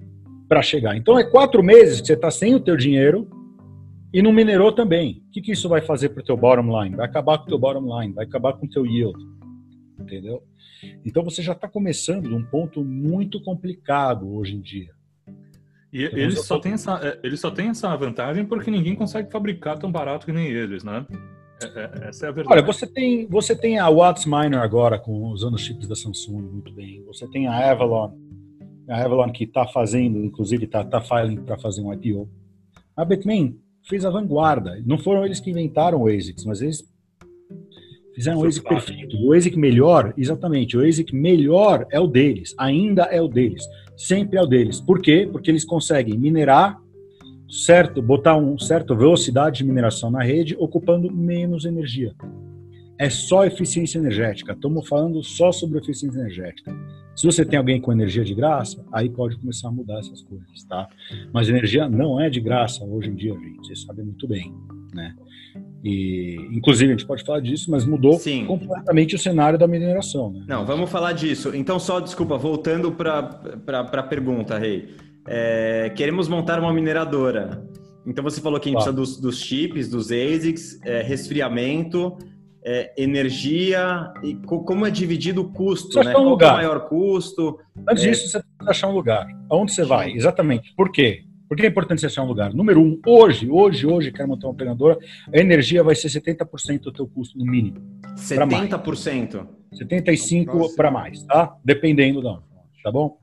para 0.49 0.63
chegar. 0.63 0.97
Então 0.97 1.19
é 1.19 1.25
quatro 1.25 1.63
meses 1.63 2.01
que 2.01 2.07
você 2.07 2.13
está 2.13 2.31
sem 2.31 2.55
o 2.55 2.61
teu 2.61 2.77
dinheiro 2.77 3.29
e 4.13 4.23
não 4.23 4.33
minerou 4.33 4.71
também. 4.71 5.23
O 5.29 5.33
que, 5.33 5.43
que 5.43 5.53
isso 5.53 5.69
vai 5.69 5.81
fazer 5.81 6.11
para 6.11 6.21
o 6.23 6.25
teu 6.25 6.37
bottom 6.37 6.81
line? 6.81 6.95
Vai 6.95 7.07
acabar 7.07 7.39
com 7.39 7.45
o 7.45 7.49
teu 7.49 7.59
bottom 7.59 8.01
line, 8.01 8.15
vai 8.15 8.25
acabar 8.25 8.53
com 8.53 8.67
o 8.67 8.71
teu 8.71 8.87
yield. 8.87 9.19
Entendeu? 9.99 10.43
Então 11.05 11.25
você 11.25 11.43
já 11.43 11.53
está 11.53 11.69
começando 11.69 12.29
num 12.29 12.45
ponto 12.45 12.85
muito 12.85 13.43
complicado 13.43 14.33
hoje 14.33 14.55
em 14.55 14.61
dia. 14.61 14.93
E 15.95 16.03
eles 16.07 16.45
só, 16.45 16.59
têm 16.59 16.73
essa, 16.73 16.99
é, 17.01 17.21
eles 17.23 17.39
só 17.39 17.53
têm 17.53 17.69
essa 17.69 17.95
vantagem 17.97 18.45
porque 18.45 18.69
ninguém 18.69 18.97
consegue 18.97 19.31
fabricar 19.31 19.79
tão 19.79 19.93
barato 19.93 20.27
que 20.27 20.33
nem 20.33 20.49
eles, 20.49 20.83
né? 20.83 21.07
É, 21.63 21.67
é, 21.67 22.09
essa 22.09 22.27
é 22.27 22.29
a 22.31 22.33
verdade. 22.33 22.53
Olha, 22.53 22.67
você 22.67 22.85
tem, 22.85 23.29
você 23.29 23.55
tem 23.55 23.79
a 23.79 23.89
Watts 23.89 24.27
Miner 24.27 24.59
agora, 24.59 24.99
com, 24.99 25.29
usando 25.29 25.55
os 25.55 25.61
chips 25.61 25.87
da 25.87 25.95
Samsung 25.95 26.43
muito 26.43 26.73
bem. 26.73 27.05
Você 27.05 27.29
tem 27.29 27.47
a 27.47 27.71
Avalon, 27.71 28.11
a 28.89 29.05
Avalon 29.05 29.31
que 29.31 29.45
está 29.45 29.69
fazendo, 29.69 30.19
inclusive 30.19 30.65
está 30.65 30.83
tá 30.83 31.01
filing 31.01 31.37
para 31.37 31.57
fazer 31.57 31.81
um 31.81 31.93
IPO. 31.93 32.29
A 32.97 33.05
Bitmain 33.05 33.57
fez 33.89 34.05
a 34.05 34.11
vanguarda. 34.11 34.83
Não 34.85 34.99
foram 34.99 35.25
eles 35.25 35.39
que 35.39 35.51
inventaram 35.51 36.03
o 36.03 36.09
ASICs, 36.09 36.45
mas 36.45 36.61
eles 36.61 36.83
Fizeram 38.15 38.39
o 38.39 38.47
ASIC 38.47 38.65
perfeito. 38.69 39.17
O 39.27 39.33
ASIC 39.33 39.57
melhor, 39.57 40.15
exatamente, 40.17 40.77
o 40.77 40.87
ASIC 40.87 41.13
melhor 41.13 41.85
é 41.91 41.99
o 41.99 42.07
deles, 42.07 42.55
ainda 42.57 43.03
é 43.05 43.21
o 43.21 43.27
deles, 43.27 43.65
sempre 43.97 44.39
é 44.39 44.43
o 44.43 44.47
deles. 44.47 44.81
Por 44.81 45.01
quê? 45.01 45.29
Porque 45.31 45.51
eles 45.51 45.65
conseguem 45.65 46.19
minerar, 46.19 46.81
certo, 47.49 48.03
botar 48.03 48.37
uma 48.37 48.59
certa 48.59 48.95
velocidade 48.95 49.59
de 49.59 49.65
mineração 49.65 50.11
na 50.11 50.23
rede, 50.23 50.57
ocupando 50.59 51.13
menos 51.13 51.65
energia. 51.65 52.15
É 52.99 53.11
só 53.11 53.45
eficiência 53.45 53.99
energética. 53.99 54.53
Estamos 54.53 54.87
falando 54.89 55.23
só 55.23 55.51
sobre 55.51 55.79
eficiência 55.79 56.19
energética. 56.19 56.73
Se 57.17 57.27
você 57.27 57.45
tem 57.45 57.59
alguém 57.59 57.81
com 57.81 57.93
energia 57.93 58.25
de 58.25 58.35
graça, 58.35 58.85
aí 58.93 59.09
pode 59.09 59.37
começar 59.37 59.69
a 59.69 59.73
mudar 59.73 59.99
essas 59.99 60.23
coisas, 60.23 60.65
tá? 60.65 60.89
Mas 61.33 61.49
energia 61.49 61.89
não 61.89 62.21
é 62.21 62.29
de 62.29 62.41
graça 62.41 62.85
hoje 62.85 63.11
em 63.11 63.15
dia, 63.15 63.33
gente. 63.33 63.67
Você 63.67 63.77
sabe 63.77 64.03
muito 64.03 64.27
bem, 64.27 64.53
né? 64.93 65.15
E, 65.85 66.37
inclusive, 66.51 66.91
a 66.91 66.97
gente 66.97 67.07
pode 67.07 67.23
falar 67.23 67.41
disso, 67.41 67.71
mas 67.71 67.85
mudou 67.85 68.15
Sim. 68.15 68.47
completamente 68.47 69.15
o 69.15 69.19
cenário 69.19 69.59
da 69.59 69.69
mineração. 69.69 70.33
Né? 70.33 70.45
Não, 70.49 70.65
vamos 70.65 70.91
falar 70.91 71.13
disso. 71.13 71.55
Então, 71.55 71.79
só, 71.79 72.01
desculpa, 72.01 72.39
voltando 72.39 72.91
para 72.91 73.39
a 73.69 74.03
pergunta, 74.03 74.57
Rei. 74.59 74.95
É, 75.29 75.93
queremos 75.95 76.27
montar 76.27 76.59
uma 76.59 76.73
mineradora. 76.73 77.63
Então, 78.07 78.25
você 78.25 78.41
falou 78.41 78.59
que 78.59 78.71
a 78.71 78.73
gente 78.73 78.83
claro. 78.83 78.97
precisa 78.97 79.21
dos, 79.21 79.21
dos, 79.21 79.45
chips, 79.45 79.91
dos 79.91 80.11
ASICs, 80.11 80.81
é, 80.85 81.03
resfriamento, 81.03 82.17
é, 82.65 82.95
energia 82.97 84.11
e 84.23 84.37
co 84.37 84.65
como 84.65 84.87
é 84.87 84.91
dividido 84.91 85.43
o 85.43 85.53
custo, 85.53 86.03
né? 86.03 86.11
Um 86.11 86.13
Qual 86.15 86.25
lugar. 86.25 86.49
é 86.49 86.53
o 86.53 86.57
maior 86.57 86.89
custo? 86.89 87.59
Antes 87.87 88.05
é... 88.05 88.09
disso, 88.09 88.29
você 88.29 88.39
precisa 88.39 88.71
achar 88.71 88.89
um 88.89 88.95
lugar. 88.95 89.27
Aonde 89.51 89.73
você 89.73 89.85
vai? 89.85 90.13
Exatamente. 90.13 90.73
Por 90.75 90.91
quê? 90.91 91.24
Por 91.49 91.57
que 91.57 91.67
é 91.67 91.69
importante 91.69 92.01
você 92.01 92.07
achar 92.07 92.23
um 92.23 92.27
lugar? 92.27 92.55
Número 92.55 92.81
um, 92.81 93.01
hoje, 93.07 93.51
hoje, 93.51 93.87
hoje, 93.87 94.11
quero 94.11 94.29
montar 94.29 94.47
uma 94.47 94.53
operadora, 94.53 94.99
a 95.33 95.39
energia 95.39 95.83
vai 95.83 95.95
ser 95.95 96.09
70% 96.09 96.81
do 96.81 96.93
teu 96.93 97.07
custo, 97.07 97.39
no 97.39 97.45
mínimo. 97.45 97.81
70%? 98.17 99.47
75% 99.75 100.75
para 100.75 100.91
mais, 100.91 101.23
tá? 101.25 101.55
Dependendo 101.65 102.23
da 102.23 102.33
onde, 102.33 102.45
tá 102.83 102.91
bom? 102.91 103.19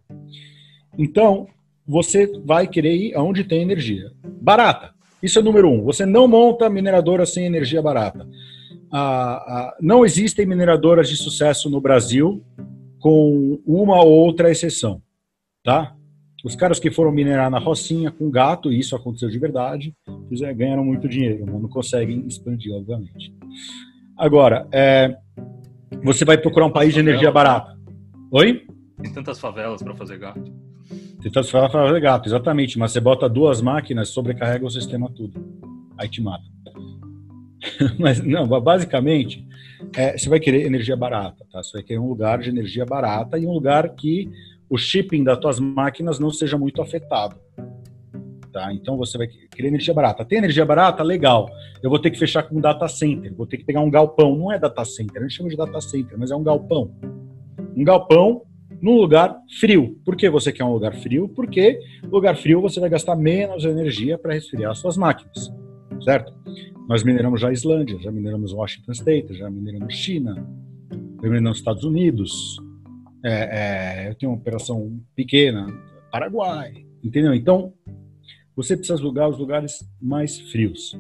Então, 0.98 1.48
você 1.88 2.32
vai 2.46 2.68
querer 2.68 2.96
ir 2.96 3.16
aonde 3.16 3.44
tem 3.44 3.62
energia. 3.62 4.12
Barata. 4.24 4.94
Isso 5.22 5.40
é 5.40 5.42
número 5.42 5.70
um. 5.70 5.84
Você 5.84 6.06
não 6.06 6.28
monta 6.28 6.70
mineradora 6.70 7.26
sem 7.26 7.46
energia 7.46 7.82
barata. 7.82 8.28
Ah, 8.92 9.44
ah, 9.48 9.78
não 9.80 10.06
existem 10.06 10.46
mineradoras 10.46 11.08
de 11.08 11.16
sucesso 11.16 11.70
no 11.70 11.80
Brasil, 11.80 12.44
com 13.00 13.60
uma 13.66 14.04
ou 14.04 14.12
outra 14.12 14.52
exceção, 14.52 15.02
tá? 15.64 15.96
Os 16.44 16.56
caras 16.56 16.80
que 16.80 16.90
foram 16.90 17.12
minerar 17.12 17.52
na 17.52 17.60
Rocinha 17.60 18.12
com 18.12 18.30
gato, 18.30 18.72
e 18.72 18.80
isso 18.80 18.96
aconteceu 18.96 19.30
de 19.30 19.38
verdade, 19.38 19.94
fizeram, 20.28 20.56
ganharam 20.56 20.86
muito 20.86 21.08
dinheiro, 21.08 21.46
mas 21.46 21.62
não 21.62 21.70
conseguem 21.70 22.26
expandir, 22.28 22.74
obviamente. 22.74 23.34
Agora, 24.18 24.68
é, 24.72 25.16
você 26.04 26.26
vai 26.26 26.38
procurar 26.38 26.66
um 26.66 26.72
país 26.72 26.94
de 26.94 27.00
energia 27.00 27.32
barata. 27.32 27.78
Oi? 28.32 28.66
Tem 29.02 29.14
tantas 29.14 29.40
favelas 29.40 29.84
para 29.84 29.96
fazer 29.96 30.18
gato. 30.18 30.52
Tem 31.22 31.32
tantas 31.32 31.50
favelas 31.50 31.72
para 31.72 31.88
fazer 31.88 32.00
gato, 32.00 32.30
exatamente. 32.30 32.80
Mas 32.80 32.92
você 32.92 33.00
bota 33.00 33.30
duas 33.30 33.62
máquinas, 33.62 34.10
sobrecarrega 34.10 34.66
o 34.66 34.70
sistema 34.70 35.10
tudo. 35.10 35.44
Aí 35.98 36.10
te 36.10 36.22
mata. 36.22 36.44
mas 38.00 38.24
não, 38.24 38.48
basicamente, 38.48 39.46
é, 39.96 40.18
você 40.18 40.30
vai 40.30 40.40
querer 40.40 40.66
energia 40.66 40.96
barata, 40.96 41.46
tá? 41.52 41.62
Você 41.62 41.74
vai 41.74 41.84
querer 41.84 42.00
um 42.00 42.08
lugar 42.08 42.40
de 42.40 42.50
energia 42.50 42.86
barata 42.86 43.38
e 43.38 43.46
um 43.46 43.54
lugar 43.54 43.90
que 43.96 44.32
o 44.72 44.78
shipping 44.78 45.22
das 45.22 45.38
tuas 45.38 45.60
máquinas 45.60 46.18
não 46.18 46.32
seja 46.32 46.58
muito 46.58 46.82
afetado. 46.82 47.36
Tá? 48.54 48.74
Então 48.74 48.96
você 48.96 49.18
vai 49.18 49.28
querer 49.28 49.68
energia 49.68 49.94
barata. 49.94 50.24
Tem 50.24 50.38
energia 50.38 50.66
barata? 50.66 51.04
Legal. 51.04 51.50
Eu 51.84 51.90
vou 51.90 52.00
ter 52.00 52.10
que 52.10 52.18
fechar 52.18 52.44
com 52.44 52.56
um 52.56 52.62
data 52.62 52.88
center, 52.88 53.36
vou 53.36 53.46
ter 53.46 53.58
que 53.58 53.66
pegar 53.66 53.82
um 53.82 53.92
galpão. 53.92 54.34
Não 54.34 54.50
é 54.50 54.58
data 54.58 54.86
center, 54.86 55.22
a 55.22 55.28
gente 55.28 55.36
chama 55.36 55.50
de 55.50 55.58
data 55.58 55.82
center, 55.82 56.18
mas 56.18 56.32
é 56.32 56.36
um 56.38 56.44
galpão. 56.44 56.90
Um 57.76 57.84
galpão 57.84 58.44
num 58.82 58.96
lugar 58.96 59.38
frio. 59.60 60.00
Por 60.06 60.16
que 60.16 60.30
você 60.30 60.54
quer 60.54 60.64
um 60.64 60.72
lugar 60.72 60.96
frio? 60.96 61.28
Porque 61.28 61.78
lugar 62.10 62.38
frio 62.38 62.62
você 62.62 62.80
vai 62.80 62.90
gastar 62.90 63.18
menos 63.18 63.66
energia 63.66 64.18
para 64.18 64.34
resfriar 64.34 64.74
suas 64.74 64.96
máquinas, 64.96 65.52
certo? 66.02 66.34
Nós 66.88 67.04
mineramos 67.04 67.42
já 67.42 67.50
a 67.50 67.54
Islândia, 67.54 68.00
já 68.00 68.10
mineramos 68.10 68.54
Washington 68.54 68.94
State, 68.94 69.34
já 69.34 69.50
mineramos 69.50 69.94
China, 69.94 70.48
já 71.22 71.28
mineramos 71.28 71.58
Estados 71.58 71.84
Unidos, 71.84 72.58
é, 73.24 74.06
é, 74.06 74.10
eu 74.10 74.16
tenho 74.16 74.32
uma 74.32 74.38
operação 74.38 75.00
pequena, 75.16 75.68
Paraguai, 76.12 76.86
entendeu? 77.04 77.34
Então, 77.34 77.74
você 78.56 78.76
precisa 78.76 79.00
alugar 79.00 79.30
os 79.30 79.38
lugares 79.38 79.88
mais 80.02 80.40
frios, 80.40 81.00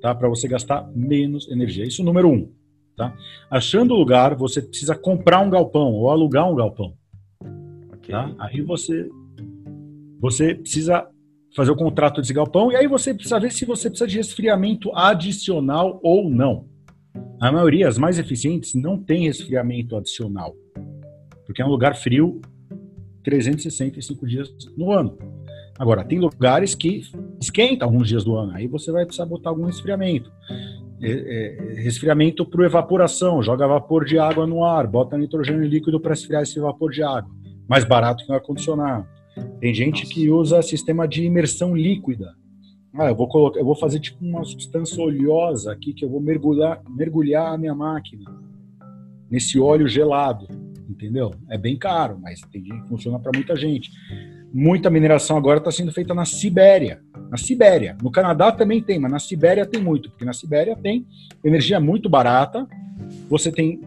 tá? 0.00 0.14
Para 0.14 0.28
você 0.28 0.48
gastar 0.48 0.88
menos 0.94 1.48
energia. 1.50 1.84
Isso 1.84 2.00
é 2.00 2.04
o 2.04 2.06
número 2.06 2.28
um, 2.30 2.50
tá? 2.96 3.14
Achando 3.50 3.94
o 3.94 3.98
lugar, 3.98 4.34
você 4.36 4.62
precisa 4.62 4.94
comprar 4.94 5.40
um 5.40 5.50
galpão 5.50 5.92
ou 5.92 6.10
alugar 6.10 6.50
um 6.50 6.54
galpão, 6.54 6.94
okay. 7.94 8.14
tá? 8.14 8.32
Aí 8.38 8.60
você, 8.62 9.08
você 10.20 10.54
precisa 10.54 11.06
fazer 11.54 11.70
o 11.70 11.76
contrato 11.76 12.20
desse 12.20 12.32
galpão 12.32 12.70
e 12.70 12.76
aí 12.76 12.86
você 12.86 13.12
precisa 13.12 13.40
ver 13.40 13.50
se 13.50 13.64
você 13.64 13.88
precisa 13.88 14.08
de 14.08 14.16
resfriamento 14.18 14.94
adicional 14.94 15.98
ou 16.02 16.30
não. 16.30 16.68
A 17.40 17.50
maioria, 17.50 17.88
as 17.88 17.98
mais 17.98 18.18
eficientes, 18.18 18.74
não 18.74 19.02
tem 19.02 19.24
resfriamento 19.24 19.96
adicional 19.96 20.54
porque 21.46 21.62
é 21.62 21.64
um 21.64 21.70
lugar 21.70 21.96
frio 21.96 22.40
365 23.22 24.26
dias 24.26 24.48
no 24.76 24.92
ano. 24.92 25.16
Agora, 25.78 26.04
tem 26.04 26.18
lugares 26.18 26.74
que 26.74 27.02
esquenta 27.40 27.84
alguns 27.84 28.08
dias 28.08 28.24
do 28.24 28.36
ano, 28.36 28.52
aí 28.54 28.66
você 28.66 28.90
vai 28.90 29.04
precisar 29.04 29.26
botar 29.26 29.50
algum 29.50 29.64
resfriamento. 29.64 30.30
É, 31.02 31.10
é, 31.10 31.74
resfriamento 31.82 32.46
para 32.46 32.64
evaporação, 32.64 33.42
joga 33.42 33.66
vapor 33.66 34.04
de 34.06 34.18
água 34.18 34.46
no 34.46 34.64
ar, 34.64 34.86
bota 34.86 35.18
nitrogênio 35.18 35.64
líquido 35.64 36.00
para 36.00 36.14
esfriar 36.14 36.42
esse 36.42 36.58
vapor 36.58 36.90
de 36.90 37.02
água. 37.02 37.30
Mais 37.68 37.84
barato 37.84 38.24
que 38.24 38.32
o 38.32 38.34
ar-condicionado. 38.34 39.06
Tem 39.60 39.74
gente 39.74 40.04
Nossa. 40.04 40.14
que 40.14 40.30
usa 40.30 40.62
sistema 40.62 41.06
de 41.06 41.24
imersão 41.24 41.76
líquida. 41.76 42.34
Ah, 42.94 43.10
eu 43.10 43.14
vou 43.14 43.28
colocar, 43.28 43.60
eu 43.60 43.64
vou 43.64 43.74
fazer 43.74 44.00
tipo 44.00 44.24
uma 44.24 44.42
substância 44.44 45.02
oleosa 45.02 45.70
aqui 45.70 45.92
que 45.92 46.02
eu 46.02 46.08
vou 46.08 46.20
mergulhar, 46.20 46.80
mergulhar 46.88 47.52
a 47.52 47.58
minha 47.58 47.74
máquina 47.74 48.24
nesse 49.30 49.58
óleo 49.60 49.86
gelado 49.86 50.46
entendeu? 50.88 51.34
É 51.48 51.58
bem 51.58 51.76
caro, 51.76 52.18
mas 52.20 52.40
tem, 52.52 52.64
funciona 52.88 53.18
para 53.18 53.32
muita 53.34 53.56
gente. 53.56 53.90
Muita 54.52 54.88
mineração 54.88 55.36
agora 55.36 55.58
está 55.58 55.70
sendo 55.70 55.92
feita 55.92 56.14
na 56.14 56.24
Sibéria. 56.24 57.00
Na 57.30 57.36
Sibéria. 57.36 57.96
No 58.02 58.10
Canadá 58.10 58.52
também 58.52 58.82
tem, 58.82 58.98
mas 58.98 59.10
na 59.10 59.18
Sibéria 59.18 59.66
tem 59.66 59.82
muito, 59.82 60.10
porque 60.10 60.24
na 60.24 60.32
Sibéria 60.32 60.76
tem 60.76 61.06
energia 61.44 61.80
muito 61.80 62.08
barata. 62.08 62.66
Você 63.28 63.52
tem 63.52 63.80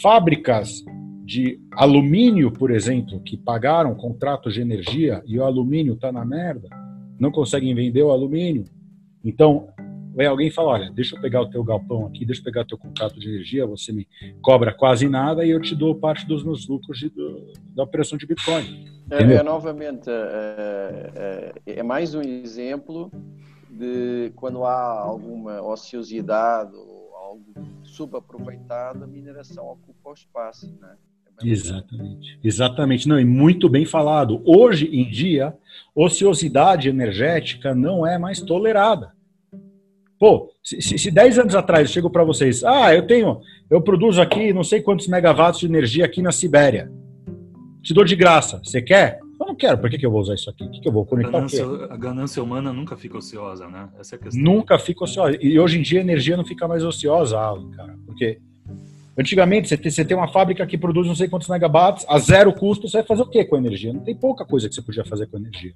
fábricas 0.00 0.84
de 1.24 1.58
alumínio, 1.72 2.50
por 2.50 2.70
exemplo, 2.70 3.20
que 3.20 3.36
pagaram 3.36 3.94
contratos 3.94 4.54
de 4.54 4.60
energia 4.60 5.22
e 5.26 5.38
o 5.38 5.44
alumínio 5.44 5.94
está 5.94 6.12
na 6.12 6.24
merda, 6.24 6.68
não 7.18 7.30
conseguem 7.30 7.74
vender 7.74 8.02
o 8.02 8.10
alumínio. 8.10 8.64
Então, 9.24 9.68
vem 10.14 10.26
alguém 10.26 10.50
fala, 10.50 10.68
olha, 10.68 10.90
deixa 10.90 11.16
eu 11.16 11.20
pegar 11.20 11.42
o 11.42 11.50
teu 11.50 11.62
galpão 11.64 12.06
aqui, 12.06 12.24
deixa 12.24 12.40
eu 12.40 12.44
pegar 12.44 12.62
o 12.62 12.66
teu 12.66 12.78
contrato 12.78 13.18
de 13.18 13.28
energia, 13.28 13.66
você 13.66 13.92
me 13.92 14.06
cobra 14.40 14.72
quase 14.72 15.08
nada 15.08 15.44
e 15.44 15.50
eu 15.50 15.60
te 15.60 15.74
dou 15.74 15.94
parte 15.94 16.26
dos 16.26 16.44
meus 16.44 16.68
lucros 16.68 16.98
de, 16.98 17.08
do, 17.08 17.52
da 17.74 17.82
operação 17.82 18.16
de 18.16 18.26
Bitcoin. 18.26 18.86
É, 19.10 19.22
é 19.22 19.42
novamente, 19.42 20.08
é, 20.08 21.52
é, 21.66 21.78
é, 21.78 21.82
mais 21.82 22.14
um 22.14 22.22
exemplo 22.22 23.10
de 23.68 24.32
quando 24.36 24.64
há 24.64 25.00
alguma 25.00 25.60
ociosidade 25.60 26.74
ou 26.74 27.14
algo 27.16 27.52
subaproveitado, 27.82 29.02
a 29.02 29.06
mineração 29.06 29.66
ocupa 29.66 30.10
o 30.10 30.14
espaço, 30.14 30.72
né? 30.80 30.94
É 31.42 31.48
Exatamente, 31.48 32.38
exatamente. 32.44 33.08
Não, 33.08 33.18
e 33.18 33.24
muito 33.24 33.68
bem 33.68 33.84
falado. 33.84 34.40
Hoje 34.44 34.86
em 34.86 35.10
dia, 35.10 35.52
ociosidade 35.92 36.88
energética 36.88 37.74
não 37.74 38.06
é 38.06 38.16
mais 38.16 38.40
tolerada. 38.40 39.13
Pô, 40.24 40.50
se, 40.62 40.80
se, 40.80 40.98
se 40.98 41.10
10 41.10 41.40
anos 41.40 41.54
atrás 41.54 41.86
eu 41.86 41.92
chego 41.92 42.08
para 42.08 42.24
vocês, 42.24 42.64
ah, 42.64 42.94
eu 42.94 43.06
tenho, 43.06 43.42
eu 43.68 43.78
produzo 43.82 44.22
aqui 44.22 44.54
não 44.54 44.64
sei 44.64 44.80
quantos 44.80 45.06
megawatts 45.06 45.60
de 45.60 45.66
energia 45.66 46.06
aqui 46.06 46.22
na 46.22 46.32
Sibéria. 46.32 46.90
Te 47.82 47.92
dou 47.92 48.06
de 48.06 48.16
graça. 48.16 48.58
Você 48.64 48.80
quer? 48.80 49.20
Eu 49.38 49.46
não 49.46 49.54
quero. 49.54 49.76
Por 49.76 49.90
que, 49.90 49.98
que 49.98 50.06
eu 50.06 50.10
vou 50.10 50.22
usar 50.22 50.32
isso 50.32 50.48
aqui? 50.48 50.64
O 50.64 50.70
que, 50.70 50.80
que 50.80 50.88
eu 50.88 50.92
vou 50.94 51.04
conectar? 51.04 51.28
A 51.28 51.40
ganância, 51.40 51.66
a 51.90 51.96
ganância 51.98 52.42
humana 52.42 52.72
nunca 52.72 52.96
fica 52.96 53.18
ociosa, 53.18 53.68
né? 53.68 53.90
Essa 54.00 54.14
é 54.14 54.16
a 54.16 54.18
questão. 54.18 54.42
Nunca 54.42 54.78
fica 54.78 55.04
ociosa. 55.04 55.36
E 55.42 55.58
hoje 55.60 55.78
em 55.78 55.82
dia 55.82 56.00
a 56.00 56.02
energia 56.02 56.38
não 56.38 56.44
fica 56.46 56.66
mais 56.66 56.82
ociosa, 56.82 57.38
Alan, 57.38 57.70
cara. 57.72 57.94
Porque 58.06 58.38
antigamente 59.18 59.68
você 59.68 59.76
tem, 59.76 59.90
você 59.90 60.06
tem 60.06 60.16
uma 60.16 60.28
fábrica 60.28 60.66
que 60.66 60.78
produz 60.78 61.06
não 61.06 61.14
sei 61.14 61.28
quantos 61.28 61.48
megawatts, 61.48 62.06
a 62.08 62.18
zero 62.18 62.50
custo, 62.54 62.88
você 62.88 62.96
vai 62.96 63.06
fazer 63.06 63.20
o 63.20 63.28
que 63.28 63.44
com 63.44 63.56
a 63.56 63.58
energia? 63.58 63.92
Não 63.92 64.00
tem 64.00 64.16
pouca 64.16 64.46
coisa 64.46 64.70
que 64.70 64.74
você 64.74 64.80
podia 64.80 65.04
fazer 65.04 65.26
com 65.26 65.36
a 65.36 65.40
energia. 65.40 65.74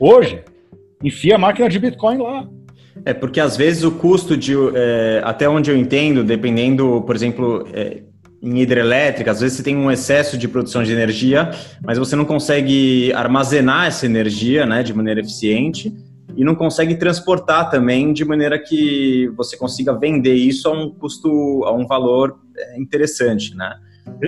Hoje, 0.00 0.42
enfia 1.04 1.36
a 1.36 1.38
máquina 1.38 1.68
de 1.68 1.78
Bitcoin 1.78 2.18
lá. 2.18 2.48
É 3.04 3.14
porque 3.14 3.40
às 3.40 3.56
vezes 3.56 3.84
o 3.84 3.92
custo 3.92 4.36
de, 4.36 4.54
é, 4.74 5.20
até 5.24 5.48
onde 5.48 5.70
eu 5.70 5.76
entendo, 5.76 6.22
dependendo, 6.24 7.02
por 7.02 7.14
exemplo, 7.14 7.66
é, 7.72 8.02
em 8.42 8.58
hidrelétrica, 8.58 9.30
às 9.30 9.40
vezes 9.40 9.58
você 9.58 9.62
tem 9.62 9.76
um 9.76 9.90
excesso 9.90 10.36
de 10.38 10.48
produção 10.48 10.82
de 10.82 10.92
energia, 10.92 11.50
mas 11.84 11.98
você 11.98 12.16
não 12.16 12.24
consegue 12.24 13.12
armazenar 13.12 13.86
essa 13.86 14.06
energia, 14.06 14.64
né, 14.64 14.82
de 14.82 14.94
maneira 14.94 15.20
eficiente. 15.20 15.92
e 16.36 16.44
não 16.44 16.54
consegue 16.54 16.94
transportar 16.94 17.70
também 17.70 18.12
de 18.12 18.24
maneira 18.24 18.56
que 18.56 19.28
você 19.36 19.56
consiga 19.56 19.92
vender 19.92 20.34
isso 20.34 20.68
a 20.68 20.72
um 20.72 20.88
custo, 20.88 21.64
a 21.64 21.72
um 21.72 21.86
valor 21.86 22.38
é, 22.56 22.80
interessante, 22.80 23.54
né? 23.56 23.74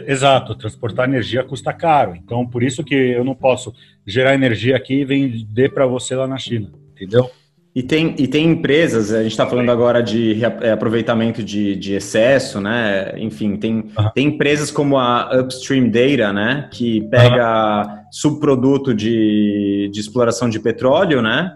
Exato, 0.06 0.54
transportar 0.56 1.08
energia 1.08 1.44
custa 1.44 1.72
caro. 1.72 2.14
Então, 2.16 2.46
por 2.46 2.62
isso 2.62 2.84
que 2.84 2.94
eu 2.94 3.24
não 3.24 3.34
posso 3.34 3.72
gerar 4.06 4.34
energia 4.34 4.76
aqui 4.76 5.00
e 5.00 5.04
vender 5.04 5.72
para 5.72 5.86
você 5.86 6.14
lá 6.14 6.26
na 6.26 6.38
China, 6.38 6.72
entendeu? 6.92 7.30
E 7.74 7.82
tem, 7.82 8.14
e 8.18 8.28
tem 8.28 8.50
empresas, 8.50 9.12
a 9.12 9.22
gente 9.22 9.32
está 9.32 9.46
falando 9.46 9.70
agora 9.70 10.02
de 10.02 10.38
é, 10.60 10.72
aproveitamento 10.72 11.42
de, 11.42 11.74
de 11.74 11.94
excesso, 11.94 12.60
né? 12.60 13.14
Enfim, 13.16 13.56
tem, 13.56 13.76
uhum. 13.76 14.10
tem 14.14 14.26
empresas 14.26 14.70
como 14.70 14.98
a 14.98 15.30
Upstream 15.40 15.88
Data, 15.88 16.34
né? 16.34 16.68
Que 16.70 17.00
pega 17.08 17.82
uhum. 17.82 18.04
subproduto 18.10 18.94
de, 18.94 19.88
de 19.90 20.00
exploração 20.00 20.50
de 20.50 20.60
petróleo, 20.60 21.22
né? 21.22 21.50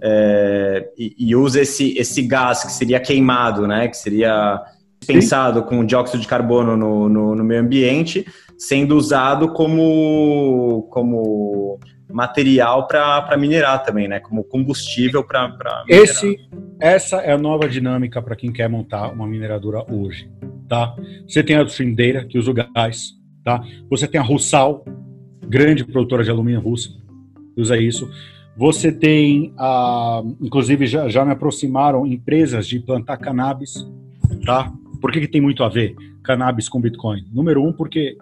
É, 0.00 0.90
e, 0.96 1.12
e, 1.18 1.34
usa 1.34 1.60
esse, 1.60 1.98
esse 1.98 2.22
gás 2.22 2.62
que 2.62 2.70
seria 2.70 3.00
queimado, 3.00 3.66
né? 3.66 3.88
Que 3.88 3.96
seria 3.96 4.60
pensado 5.04 5.64
com 5.64 5.84
dióxido 5.84 6.20
de 6.20 6.28
carbono 6.28 6.76
no, 6.76 7.08
no, 7.08 7.34
no 7.34 7.44
meio 7.44 7.62
ambiente, 7.62 8.24
sendo 8.56 8.96
usado 8.96 9.52
como, 9.52 10.86
como 10.90 11.80
material 12.10 12.86
para 12.86 13.36
minerar 13.36 13.84
também, 13.84 14.08
né? 14.08 14.20
Como 14.20 14.42
combustível 14.44 15.22
para 15.22 15.84
esse 15.88 16.38
essa 16.80 17.16
é 17.16 17.32
a 17.32 17.38
nova 17.38 17.68
dinâmica 17.68 18.22
para 18.22 18.36
quem 18.36 18.52
quer 18.52 18.68
montar 18.68 19.10
uma 19.10 19.26
mineradora 19.26 19.84
hoje, 19.92 20.30
tá? 20.68 20.94
Você 21.26 21.42
tem 21.42 21.56
a 21.56 21.64
Trindeira 21.64 22.24
que 22.24 22.38
usa 22.38 22.50
o 22.50 22.54
gás, 22.54 23.14
tá? 23.44 23.64
Você 23.90 24.06
tem 24.06 24.20
a 24.20 24.22
Russal, 24.22 24.84
grande 25.48 25.84
produtora 25.84 26.22
de 26.22 26.30
alumínio 26.30 26.60
russa, 26.60 26.90
que 27.54 27.60
usa 27.60 27.76
isso. 27.76 28.08
Você 28.56 28.92
tem 28.92 29.52
a, 29.58 30.22
inclusive 30.40 30.86
já, 30.86 31.08
já 31.08 31.24
me 31.24 31.32
aproximaram 31.32 32.06
empresas 32.06 32.66
de 32.66 32.78
plantar 32.78 33.16
cannabis, 33.16 33.74
tá? 34.44 34.72
Por 35.00 35.10
que, 35.10 35.20
que 35.20 35.28
tem 35.28 35.40
muito 35.40 35.64
a 35.64 35.68
ver 35.68 35.96
cannabis 36.22 36.68
com 36.68 36.80
Bitcoin? 36.80 37.24
Número 37.32 37.62
um, 37.62 37.72
porque 37.72 38.16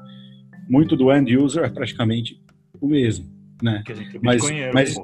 muito 0.67 0.97
do 0.97 1.13
end 1.13 1.37
user 1.37 1.65
é 1.65 1.69
praticamente 1.69 2.41
o 2.81 2.89
mesmo 2.89 3.36
né? 3.63 3.83
É 3.89 4.19
mas, 4.23 4.43
mas 4.73 4.95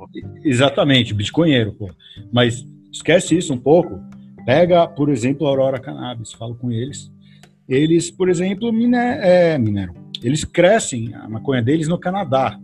exatamente, 0.45 1.15
bitcoinheiro, 1.15 1.73
pô. 1.73 1.91
Mas 2.33 2.67
esquece 2.91 3.37
isso 3.37 3.53
um 3.53 3.59
pouco. 3.59 4.01
Pega, 4.45 4.87
por 4.87 5.09
exemplo, 5.09 5.47
a 5.47 5.51
Aurora 5.51 5.81
Cannabis, 5.81 6.33
falo 6.33 6.55
com 6.55 6.71
eles. 6.71 7.11
Eles, 7.69 8.11
por 8.11 8.29
exemplo, 8.29 8.73
miné, 8.73 9.21
é, 9.23 9.59
mineram. 9.59 9.95
Eles 10.23 10.45
crescem 10.45 11.15
a 11.15 11.29
maconha 11.29 11.63
deles 11.63 11.89
no 11.89 11.99
Canadá. 11.99 12.59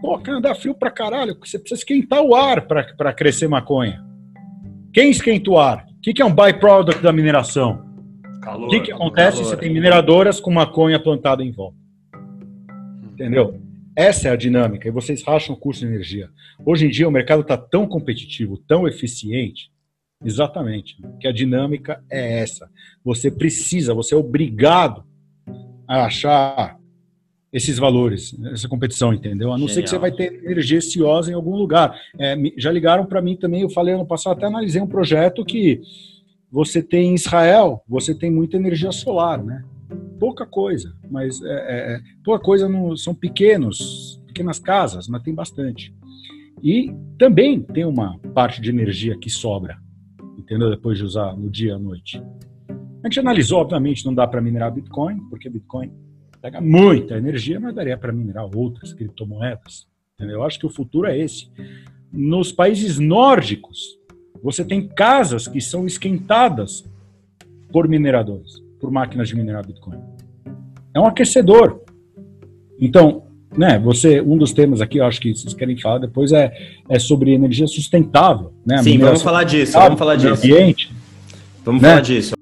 Pô, 0.00 0.18
Canadá 0.18 0.54
frio 0.54 0.74
pra 0.74 0.90
caralho, 0.90 1.36
você 1.38 1.58
precisa 1.58 1.80
esquentar 1.80 2.22
o 2.22 2.34
ar 2.34 2.66
para 2.66 3.12
crescer 3.12 3.48
maconha. 3.48 4.04
Quem 4.92 5.10
esquenta 5.10 5.50
o 5.50 5.58
ar? 5.58 5.86
O 5.98 6.00
que, 6.00 6.12
que 6.12 6.22
é 6.22 6.24
um 6.24 6.34
byproduct 6.34 7.02
da 7.02 7.12
mineração? 7.12 7.84
Calor, 8.42 8.66
o 8.66 8.70
que, 8.70 8.80
que 8.80 8.92
acontece? 8.92 9.38
Calor. 9.38 9.50
Você 9.50 9.56
tem 9.56 9.72
mineradoras 9.72 10.38
com 10.38 10.50
maconha 10.50 11.00
plantada 11.00 11.42
em 11.42 11.50
volta. 11.50 11.76
Entendeu? 13.12 13.60
Essa 13.96 14.28
é 14.28 14.30
a 14.30 14.36
dinâmica, 14.36 14.86
e 14.86 14.90
vocês 14.90 15.22
racham 15.22 15.54
o 15.54 15.58
custo 15.58 15.86
de 15.86 15.90
energia. 15.90 16.28
Hoje 16.66 16.84
em 16.84 16.90
dia 16.90 17.08
o 17.08 17.10
mercado 17.10 17.40
está 17.40 17.56
tão 17.56 17.86
competitivo, 17.88 18.58
tão 18.58 18.86
eficiente, 18.86 19.70
exatamente, 20.22 20.98
que 21.18 21.26
a 21.26 21.32
dinâmica 21.32 22.04
é 22.10 22.40
essa. 22.40 22.70
Você 23.02 23.30
precisa, 23.30 23.94
você 23.94 24.14
é 24.14 24.18
obrigado 24.18 25.02
a 25.88 26.04
achar 26.04 26.78
esses 27.50 27.78
valores, 27.78 28.36
essa 28.52 28.68
competição, 28.68 29.14
entendeu? 29.14 29.48
A 29.50 29.52
não 29.52 29.66
Genial. 29.66 29.74
ser 29.74 29.82
que 29.82 29.88
você 29.88 29.98
vai 29.98 30.12
ter 30.12 30.44
energia 30.44 30.76
ociosa 30.78 31.30
em 31.30 31.34
algum 31.34 31.56
lugar. 31.56 31.98
É, 32.18 32.36
já 32.58 32.70
ligaram 32.70 33.06
para 33.06 33.22
mim 33.22 33.34
também, 33.34 33.62
eu 33.62 33.70
falei 33.70 33.94
ano 33.94 34.06
passado, 34.06 34.36
até 34.36 34.44
analisei 34.44 34.82
um 34.82 34.86
projeto 34.86 35.42
que 35.42 35.80
você 36.52 36.82
tem 36.82 37.12
em 37.12 37.14
Israel, 37.14 37.82
você 37.88 38.14
tem 38.14 38.30
muita 38.30 38.58
energia 38.58 38.92
solar, 38.92 39.42
né? 39.42 39.64
Pouca 40.18 40.46
coisa, 40.46 40.94
mas 41.10 41.42
é, 41.42 41.46
é, 41.46 41.94
é, 41.94 42.00
pouca 42.24 42.42
coisa 42.42 42.68
no, 42.68 42.96
são 42.96 43.14
pequenos, 43.14 44.22
pequenas 44.26 44.58
casas, 44.58 45.08
mas 45.08 45.22
tem 45.22 45.34
bastante. 45.34 45.94
E 46.62 46.94
também 47.18 47.60
tem 47.60 47.84
uma 47.84 48.18
parte 48.34 48.60
de 48.60 48.70
energia 48.70 49.16
que 49.18 49.30
sobra, 49.30 49.78
entendeu? 50.38 50.70
Depois 50.70 50.98
de 50.98 51.04
usar 51.04 51.36
no 51.36 51.50
dia 51.50 51.76
à 51.76 51.78
noite. 51.78 52.22
A 53.02 53.08
gente 53.08 53.20
analisou, 53.20 53.60
obviamente, 53.60 54.04
não 54.04 54.14
dá 54.14 54.26
para 54.26 54.40
minerar 54.40 54.72
Bitcoin, 54.72 55.20
porque 55.28 55.48
Bitcoin 55.48 55.92
pega 56.40 56.60
muita 56.60 57.16
energia, 57.16 57.60
mas 57.60 57.74
daria 57.74 57.96
para 57.96 58.12
minerar 58.12 58.44
outras 58.56 58.92
criptomoedas. 58.92 59.86
Entendeu? 60.14 60.36
Eu 60.36 60.44
acho 60.44 60.58
que 60.58 60.66
o 60.66 60.70
futuro 60.70 61.06
é 61.06 61.16
esse. 61.16 61.50
Nos 62.10 62.50
países 62.50 62.98
nórdicos, 62.98 63.98
você 64.42 64.64
tem 64.64 64.88
casas 64.88 65.46
que 65.46 65.60
são 65.60 65.86
esquentadas 65.86 66.84
por 67.70 67.86
mineradores 67.86 68.65
por 68.80 68.90
máquinas 68.90 69.28
de 69.28 69.36
minerar 69.36 69.66
Bitcoin. 69.66 69.98
É 70.94 71.00
um 71.00 71.06
aquecedor. 71.06 71.80
Então, 72.78 73.24
né, 73.56 73.78
você, 73.78 74.20
um 74.20 74.36
dos 74.36 74.52
temas 74.52 74.80
aqui, 74.80 74.98
eu 74.98 75.04
acho 75.04 75.20
que 75.20 75.34
vocês 75.34 75.54
querem 75.54 75.78
falar 75.78 75.98
depois 75.98 76.32
é, 76.32 76.52
é 76.88 76.98
sobre 76.98 77.32
energia 77.32 77.66
sustentável, 77.66 78.52
né? 78.64 78.82
Sim, 78.82 78.98
vamos 78.98 79.22
falar 79.22 79.44
disso, 79.44 79.72
vamos 79.72 79.98
falar 79.98 80.16
disso. 80.16 80.44
Ambiente, 80.44 80.92
vamos 81.64 81.82
né? 81.82 81.88
falar 81.88 82.00
disso. 82.02 82.35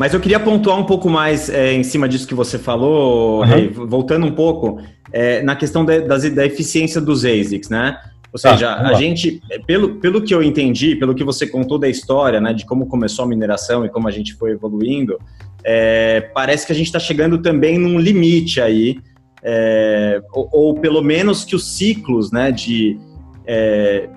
Mas 0.00 0.14
eu 0.14 0.20
queria 0.20 0.40
pontuar 0.40 0.78
um 0.78 0.84
pouco 0.84 1.10
mais 1.10 1.50
é, 1.50 1.74
em 1.74 1.82
cima 1.82 2.08
disso 2.08 2.26
que 2.26 2.34
você 2.34 2.58
falou, 2.58 3.44
uhum. 3.44 3.86
voltando 3.86 4.24
um 4.24 4.32
pouco 4.32 4.80
é, 5.12 5.42
na 5.42 5.54
questão 5.54 5.84
da, 5.84 5.98
da, 5.98 6.16
da, 6.16 6.46
eficiência 6.46 7.02
dos 7.02 7.22
ASICs, 7.22 7.68
né? 7.68 8.00
Ou 8.32 8.40
tá, 8.40 8.52
seja, 8.52 8.76
a 8.76 8.94
gente, 8.94 9.42
pelo, 9.66 9.96
pelo 9.96 10.22
que 10.22 10.34
eu 10.34 10.42
entendi, 10.42 10.96
pelo 10.96 11.14
que 11.14 11.22
você 11.22 11.46
contou 11.46 11.78
da 11.78 11.86
história, 11.86 12.40
né, 12.40 12.54
de 12.54 12.64
como 12.64 12.86
começou 12.86 13.26
a 13.26 13.28
mineração 13.28 13.84
e 13.84 13.90
como 13.90 14.08
a 14.08 14.10
gente 14.10 14.32
foi 14.36 14.52
evoluindo, 14.52 15.18
é, 15.62 16.22
parece 16.32 16.64
que 16.64 16.72
a 16.72 16.74
gente 16.74 16.86
está 16.86 16.98
chegando 16.98 17.36
também 17.42 17.76
num 17.76 17.98
limite 17.98 18.58
aí, 18.58 18.96
é, 19.42 20.22
ou, 20.32 20.48
ou, 20.50 20.74
pelo 20.76 21.02
menos 21.02 21.44
que 21.44 21.54
os 21.54 21.76
ciclos, 21.76 22.32
né, 22.32 22.50
de, 22.50 22.98
é, 23.46 24.08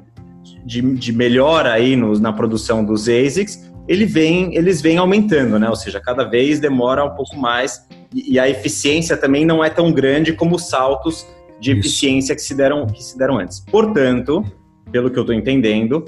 de, 0.65 0.81
de 0.81 1.11
melhora 1.11 1.73
aí 1.73 1.97
na 1.97 2.31
produção 2.31 2.85
dos 2.85 3.09
ASICs 3.09 3.72
ele 3.87 4.05
vem, 4.05 4.55
eles 4.55 4.81
vêm 4.81 4.97
aumentando, 4.97 5.59
né? 5.59 5.69
Ou 5.69 5.75
seja, 5.75 5.99
cada 5.99 6.23
vez 6.23 6.59
demora 6.59 7.03
um 7.03 7.15
pouco 7.15 7.37
mais 7.37 7.85
e, 8.13 8.33
e 8.33 8.39
a 8.39 8.47
eficiência 8.47 9.17
também 9.17 9.45
não 9.45 9.63
é 9.63 9.69
tão 9.69 9.91
grande 9.91 10.33
como 10.33 10.55
os 10.55 10.69
saltos 10.69 11.27
de 11.59 11.71
Isso. 11.71 11.79
eficiência 11.79 12.35
que 12.35 12.41
se 12.41 12.55
deram 12.55 12.87
que 12.87 13.03
se 13.03 13.17
deram 13.17 13.37
antes. 13.39 13.59
Portanto, 13.59 14.43
pelo 14.91 15.09
que 15.09 15.17
eu 15.17 15.23
estou 15.23 15.35
entendendo, 15.35 16.05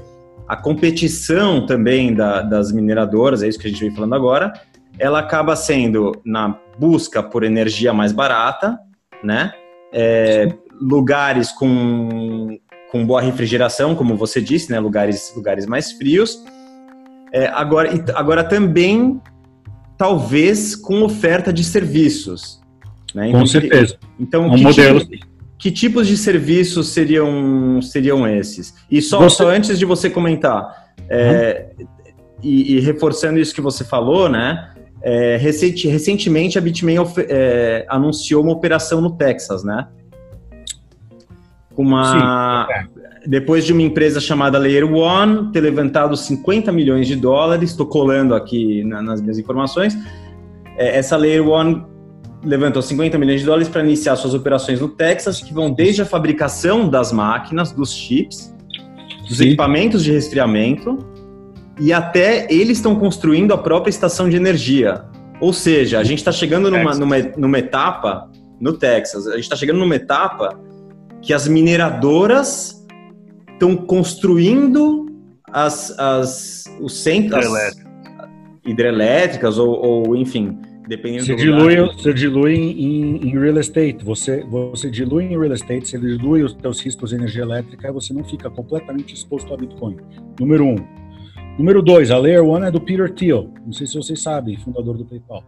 a 0.48 0.56
competição 0.56 1.66
também 1.66 2.14
da, 2.14 2.42
das 2.42 2.72
mineradoras, 2.72 3.42
é 3.44 3.48
isso 3.48 3.60
que 3.60 3.68
a 3.68 3.70
gente 3.70 3.82
vem 3.82 3.94
falando 3.94 4.16
agora, 4.16 4.54
ela 4.98 5.20
acaba 5.20 5.56
sendo 5.56 6.14
na 6.24 6.58
busca 6.78 7.22
por 7.22 7.44
energia 7.44 7.94
mais 7.94 8.12
barata, 8.12 8.78
né? 9.24 9.52
É, 9.92 10.54
lugares 10.80 11.52
com, 11.52 12.58
com 12.92 13.06
boa 13.06 13.22
refrigeração, 13.22 13.96
como 13.96 14.16
você 14.16 14.40
disse, 14.40 14.72
né? 14.72 14.80
Lugares, 14.80 15.34
lugares 15.36 15.66
mais 15.66 15.92
frios 15.94 16.44
é, 17.36 17.48
agora, 17.48 17.90
agora 18.16 18.44
também, 18.46 19.20
talvez 19.98 20.74
com 20.74 21.04
oferta 21.04 21.52
de 21.52 21.66
serviços. 21.66 22.62
Né? 23.14 23.28
Então, 23.28 23.42
com 23.42 23.46
certeza. 23.46 23.98
Então, 24.18 24.48
um 24.48 24.56
que, 24.56 24.64
modelo. 24.64 25.00
Tipo, 25.02 25.28
que 25.60 25.70
tipos 25.70 26.08
de 26.08 26.16
serviços 26.16 26.88
seriam, 26.88 27.82
seriam 27.82 28.26
esses? 28.26 28.74
E 28.90 29.02
só, 29.02 29.20
você... 29.20 29.36
só 29.36 29.50
antes 29.50 29.78
de 29.78 29.84
você 29.84 30.10
comentar, 30.10 30.94
é, 31.10 31.74
uhum. 31.78 31.88
e, 32.42 32.78
e, 32.78 32.80
reforçando 32.80 33.38
isso 33.38 33.54
que 33.54 33.60
você 33.60 33.84
falou, 33.84 34.30
né? 34.30 34.72
É, 35.02 35.36
recenti, 35.36 35.90
recentemente 35.90 36.58
a 36.58 36.62
Bitmain 36.62 37.00
é, 37.28 37.86
anunciou 37.90 38.44
uma 38.44 38.54
operação 38.54 39.02
no 39.02 39.12
Texas, 39.18 39.62
né? 39.62 39.90
Uma, 41.76 42.66
Sim, 42.66 42.96
é 43.02 43.05
depois 43.28 43.66
de 43.66 43.74
uma 43.74 43.82
empresa 43.82 44.20
chamada 44.20 44.58
Layer 44.58 44.92
One 44.92 45.52
ter 45.52 45.62
levantado 45.62 46.16
50 46.16 46.72
milhões 46.72 47.08
de 47.08 47.16
dólares, 47.16 47.72
estou 47.72 47.86
colando 47.86 48.36
aqui 48.36 48.84
na, 48.84 49.02
nas 49.02 49.22
minhas 49.22 49.40
informações, 49.40 49.98
é, 50.78 50.98
essa 50.98 51.18
Layer 51.18 51.48
One 51.48 51.84
levantou 52.44 52.82
50 52.82 53.18
milhões 53.18 53.40
de 53.40 53.46
dólares 53.46 53.68
para 53.68 53.84
iniciar 53.84 54.16
suas 54.16 54.34
operações 54.34 54.80
no 54.80 54.90
Texas, 54.90 55.42
que 55.42 55.54
vão 55.54 55.72
desde 55.72 56.04
a 56.04 56.06
fabricação 56.06 56.88
das 56.88 57.12
máquinas, 57.12 57.72
dos 57.72 57.92
chips, 57.92 58.54
dos 59.28 59.38
Sim. 59.38 59.48
equipamentos 59.48 60.04
de 60.04 60.12
resfriamento, 60.12 61.00
e 61.80 61.92
até 61.92 62.46
eles 62.54 62.78
estão 62.78 62.96
construindo 62.96 63.54
a 63.54 63.58
própria 63.58 63.90
estação 63.90 64.30
de 64.30 64.38
energia. 64.38 65.04
Ou 65.42 65.52
seja, 65.52 66.00
a 66.00 66.04
gente 66.04 66.20
está 66.20 66.32
chegando 66.32 66.70
numa, 66.70 66.94
numa, 66.94 67.18
numa 67.36 67.60
etapa, 67.60 68.30
no 68.60 68.74
Texas, 68.74 69.28
a 69.28 69.34
gente 69.34 69.44
está 69.44 69.56
chegando 69.56 69.80
numa 69.80 69.96
etapa 69.96 70.58
que 71.22 71.34
as 71.34 71.48
mineradoras 71.48 72.85
estão 73.56 73.76
construindo 73.76 75.08
as, 75.52 75.98
as, 75.98 76.66
os 76.80 76.98
centros 76.98 77.48
hidrelétricas 78.66 79.58
ou, 79.58 79.70
ou, 79.70 80.16
enfim, 80.16 80.58
Dependendo 80.88 81.26
você 81.26 81.36
do 81.36 81.42
dilui, 81.42 81.76
lugar. 81.76 81.96
Você 81.96 82.14
dilui 82.14 82.54
em, 82.54 83.28
em, 83.28 83.40
real 83.40 83.60
estate. 83.60 84.06
Você, 84.06 84.44
você 84.44 84.90
dilui 84.90 85.24
em 85.24 85.30
real 85.30 85.52
estate, 85.52 85.88
você 85.88 85.98
dilui 85.98 86.44
os 86.44 86.56
seus 86.62 86.80
riscos 86.82 87.10
de 87.10 87.16
energia 87.16 87.42
elétrica 87.42 87.88
e 87.88 87.92
você 87.92 88.14
não 88.14 88.24
fica 88.24 88.50
completamente 88.50 89.14
exposto 89.14 89.52
a 89.54 89.58
Bitcoin. 89.58 89.98
Número 90.40 90.64
um. 90.64 90.76
Número 91.58 91.82
dois, 91.82 92.12
a 92.12 92.18
Layer 92.18 92.44
One 92.44 92.68
é 92.68 92.72
do 92.72 92.80
Peter 92.80 93.12
Thiel. 93.12 93.50
Não 93.66 93.74
sei 93.74 93.88
se 93.88 93.96
vocês 93.96 94.22
sabem, 94.22 94.58
fundador 94.58 94.98
do 94.98 95.06
PayPal. 95.06 95.44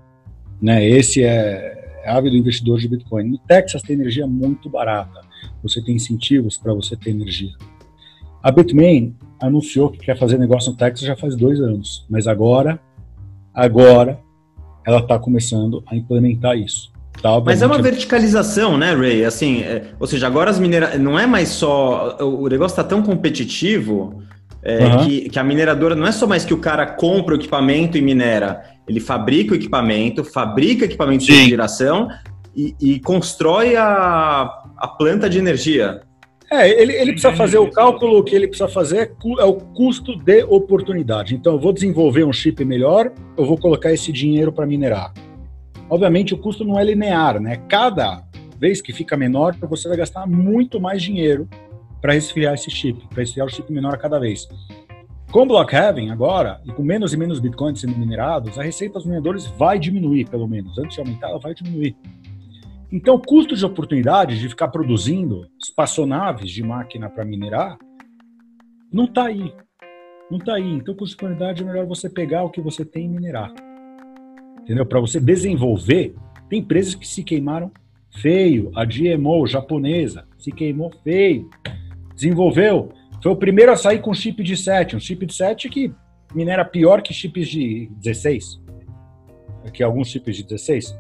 Né, 0.60 0.90
esse 0.90 1.24
é, 1.24 2.00
é 2.04 2.10
ávido 2.10 2.36
investidor 2.36 2.80
de 2.80 2.88
Bitcoin. 2.88 3.30
No 3.30 3.38
Texas 3.40 3.84
tem 3.84 3.96
energia 3.96 4.26
muito 4.26 4.70
barata. 4.70 5.22
Você 5.62 5.84
tem 5.84 5.96
incentivos 5.96 6.58
para 6.58 6.74
você 6.74 6.96
ter 6.96 7.12
energia. 7.12 7.52
A 8.48 8.52
Bitmain 8.52 9.14
anunciou 9.42 9.90
que 9.90 10.00
quer 10.00 10.18
fazer 10.18 10.38
negócio 10.38 10.72
no 10.72 10.78
Texas 10.78 11.06
já 11.06 11.18
faz 11.18 11.36
dois 11.36 11.60
anos, 11.60 12.06
mas 12.10 12.28
agora, 12.28 12.80
agora 13.54 14.22
ela 14.86 15.00
está 15.00 15.20
começando 15.20 15.84
a 15.86 15.94
implementar 15.94 16.58
isso. 16.58 16.90
Tá, 17.22 17.42
Mas 17.42 17.62
é 17.62 17.68
uma 17.68 17.82
verticalização, 17.82 18.78
né, 18.78 18.94
Ray? 18.94 19.26
Assim, 19.26 19.64
é, 19.64 19.88
ou 20.00 20.08
seja, 20.08 20.28
agora 20.28 20.50
as 20.50 20.60
mineradoras. 20.60 21.02
Não 21.02 21.20
é 21.20 21.28
mais 21.28 21.50
só. 21.50 22.16
O 22.22 22.48
negócio 22.48 22.72
está 22.72 22.86
tão 22.86 23.04
competitivo 23.04 24.24
é, 24.64 24.86
uhum. 24.86 24.98
que, 25.00 25.30
que, 25.30 25.40
a 25.40 25.44
mineradora 25.44 25.94
não 25.94 26.08
é 26.08 26.12
só 26.14 26.26
mais 26.26 26.46
que 26.46 26.54
o 26.54 26.60
cara 26.60 26.86
compra 26.86 27.34
o 27.34 27.38
equipamento 27.38 27.98
e 27.98 28.02
minera. 28.02 28.64
Ele 28.88 29.02
fabrica 29.02 29.52
o 29.52 29.56
equipamento, 29.58 30.24
fabrica 30.24 30.86
equipamento 30.86 31.26
Sim. 31.26 31.34
de 31.34 31.50
geração 31.50 32.08
e, 32.56 32.74
e, 32.80 33.00
constrói 33.02 33.76
a, 33.76 34.50
a 34.78 34.88
planta 34.88 35.30
de 35.30 35.38
energia. 35.38 36.00
É, 36.50 36.70
ele, 36.82 36.94
ele 36.94 37.12
precisa 37.12 37.34
fazer 37.36 37.58
o 37.58 37.70
cálculo 37.70 38.24
que 38.24 38.34
ele 38.34 38.48
precisa 38.48 38.70
fazer 38.70 38.98
é, 38.98 39.42
é 39.42 39.46
o 39.46 39.54
custo 39.54 40.16
de 40.16 40.44
oportunidade. 40.44 41.36
Então, 41.36 41.54
eu 41.54 41.60
vou 41.60 41.74
desenvolver 41.74 42.24
um 42.24 42.32
chip 42.32 42.64
melhor, 42.64 43.12
eu 43.36 43.46
vou 43.46 43.58
colocar 43.58 43.92
esse 43.92 44.12
dinheiro 44.14 44.52
para 44.52 44.66
minerar. 44.66 45.14
Obviamente, 45.90 46.34
o 46.34 46.38
custo 46.38 46.64
não 46.64 46.80
é 46.80 46.84
linear, 46.84 47.40
né? 47.40 47.58
Cada 47.68 48.24
vez 48.58 48.82
que 48.82 48.94
fica 48.94 49.18
menor, 49.18 49.56
você 49.62 49.88
vai 49.88 49.98
gastar 49.98 50.26
muito 50.26 50.80
mais 50.80 51.02
dinheiro 51.02 51.48
para 52.02 52.14
resfriar 52.14 52.54
esse 52.54 52.72
chip, 52.72 53.08
para 53.10 53.20
resfriar 53.20 53.48
o 53.48 53.50
chip 53.50 53.72
menor 53.72 53.94
a 53.94 53.98
cada 53.98 54.20
vez. 54.20 54.48
Com 55.32 55.46
Blockhaven 55.46 56.10
agora, 56.10 56.62
e 56.66 56.72
com 56.72 56.82
menos 56.82 57.14
e 57.14 57.18
menos 57.18 57.40
bitcoins 57.40 57.82
sendo 57.82 57.98
minerados, 57.98 58.58
a 58.58 58.64
receita 58.64 58.94
dos 58.94 59.06
mineradores 59.06 59.46
vai 59.46 59.78
diminuir, 59.78 60.30
pelo 60.30 60.48
menos. 60.48 60.78
Antes 60.78 60.96
de 60.96 61.02
aumentar, 61.02 61.30
ela 61.30 61.40
vai 61.40 61.54
diminuir. 61.54 61.98
Então, 62.92 63.16
o 63.16 63.22
custo 63.22 63.56
de 63.56 63.66
oportunidade 63.66 64.40
de 64.40 64.48
ficar 64.48 64.70
produzindo 64.70 65.48
espaçonaves 65.62 66.50
de 66.50 66.64
máquina 66.64 67.10
para 67.10 67.26
minerar 67.26 67.78
não 68.92 69.06
está 69.06 69.26
aí. 69.26 69.54
Não 70.32 70.38
está 70.38 70.56
aí. 70.56 70.74
Então, 70.74 70.96
custo 70.96 71.18
de 71.18 71.26
oportunidade 71.26 71.64
é 71.64 71.66
melhor 71.66 71.86
você 71.86 72.10
pegar 72.10 72.44
o 72.44 72.50
que 72.50 72.62
você 72.62 72.86
tem 72.86 73.06
e 73.06 73.10
minerar. 73.10 73.54
Entendeu? 74.62 74.86
Para 74.86 75.02
você 75.02 75.20
desenvolver, 75.20 76.16
tem 76.50 76.60
empresas 76.60 76.96
que 76.96 77.08
se 77.08 77.24
queimaram 77.24 77.72
feio. 78.22 78.72
A 78.76 78.86
GMO 78.86 79.46
japonesa 79.46 80.26
se 80.38 80.52
queimou 80.52 80.92
feio. 81.04 81.50
Desenvolveu. 82.16 82.90
Foi 83.22 83.32
o 83.32 83.36
primeiro 83.36 83.72
a 83.72 83.76
sair 83.76 84.02
com 84.02 84.14
chip 84.14 84.42
de 84.44 84.56
7. 84.56 84.96
Um 84.96 85.00
chip 85.00 85.26
de 85.26 85.34
7 85.34 85.70
que 85.70 85.94
minera 86.34 86.64
pior 86.64 87.02
que 87.02 87.14
chips 87.14 87.48
de 87.48 87.90
16. 87.98 88.62
Que 89.74 89.84
alguns 89.84 90.08
chips 90.08 90.38
de 90.38 90.44
16. 90.44 90.98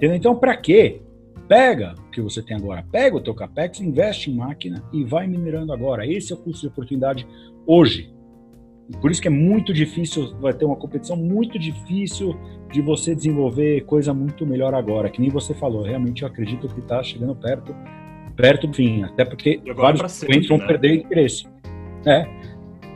Entendeu? 0.00 0.16
Então, 0.16 0.34
para 0.34 0.56
quê? 0.56 1.02
Pega 1.46 1.94
o 2.06 2.10
que 2.10 2.22
você 2.22 2.40
tem 2.42 2.56
agora, 2.56 2.82
pega 2.90 3.16
o 3.16 3.20
teu 3.20 3.34
capex, 3.34 3.80
investe 3.80 4.30
em 4.30 4.34
máquina 4.34 4.82
e 4.94 5.04
vai 5.04 5.26
minerando 5.26 5.74
agora. 5.74 6.06
Esse 6.06 6.32
é 6.32 6.36
o 6.36 6.38
custo 6.38 6.62
de 6.62 6.68
oportunidade 6.68 7.26
hoje. 7.66 8.10
Por 9.02 9.10
isso 9.10 9.20
que 9.20 9.28
é 9.28 9.30
muito 9.30 9.74
difícil, 9.74 10.34
vai 10.40 10.54
ter 10.54 10.64
uma 10.64 10.76
competição 10.76 11.16
muito 11.16 11.58
difícil 11.58 12.34
de 12.72 12.80
você 12.80 13.14
desenvolver 13.14 13.82
coisa 13.82 14.14
muito 14.14 14.46
melhor 14.46 14.72
agora. 14.72 15.10
Que 15.10 15.20
nem 15.20 15.28
você 15.28 15.52
falou, 15.52 15.82
realmente 15.82 16.22
eu 16.22 16.28
acredito 16.28 16.66
que 16.66 16.80
está 16.80 17.02
chegando 17.02 17.34
perto, 17.34 17.76
perto 18.34 18.66
do 18.66 18.74
fim. 18.74 19.02
Até 19.02 19.26
porque 19.26 19.60
vários 19.76 20.24
clientes 20.24 20.48
vão 20.48 20.56
né? 20.56 20.66
perder 20.66 20.94
interesse. 20.94 21.46
É. 22.06 22.26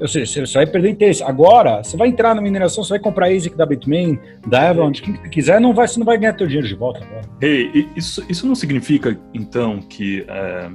Ou 0.04 0.08
seja, 0.08 0.44
você 0.44 0.58
vai 0.58 0.66
perder 0.66 0.90
interesse. 0.90 1.22
Agora, 1.22 1.82
você 1.82 1.96
vai 1.96 2.08
entrar 2.08 2.34
na 2.34 2.42
mineração, 2.42 2.84
você 2.84 2.90
vai 2.90 2.98
comprar 2.98 3.28
ASIC 3.28 3.56
da 3.56 3.64
Bitmain, 3.64 4.18
da 4.46 4.68
Avalanche, 4.68 5.00
quem 5.00 5.14
quiser, 5.30 5.58
não 5.58 5.72
vai, 5.72 5.88
você 5.88 5.98
não 5.98 6.04
vai 6.04 6.18
ganhar 6.18 6.34
teu 6.34 6.46
dinheiro 6.46 6.68
de 6.68 6.74
volta 6.74 7.02
agora. 7.02 7.22
Hey, 7.40 7.88
isso, 7.96 8.22
isso 8.28 8.46
não 8.46 8.54
significa, 8.54 9.18
então, 9.32 9.80
que 9.80 10.26
é, 10.28 10.70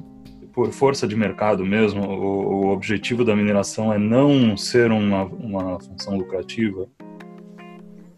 por 0.51 0.71
força 0.71 1.07
de 1.07 1.15
mercado 1.15 1.63
mesmo, 1.63 2.03
o, 2.07 2.65
o, 2.65 2.67
objetivo 2.71 3.23
da 3.23 3.35
mineração 3.35 3.93
é 3.93 3.99
não 3.99 4.57
ser 4.57 4.91
uma, 4.91 5.25
uma 5.25 5.79
função 5.79 6.17
lucrativa? 6.17 6.87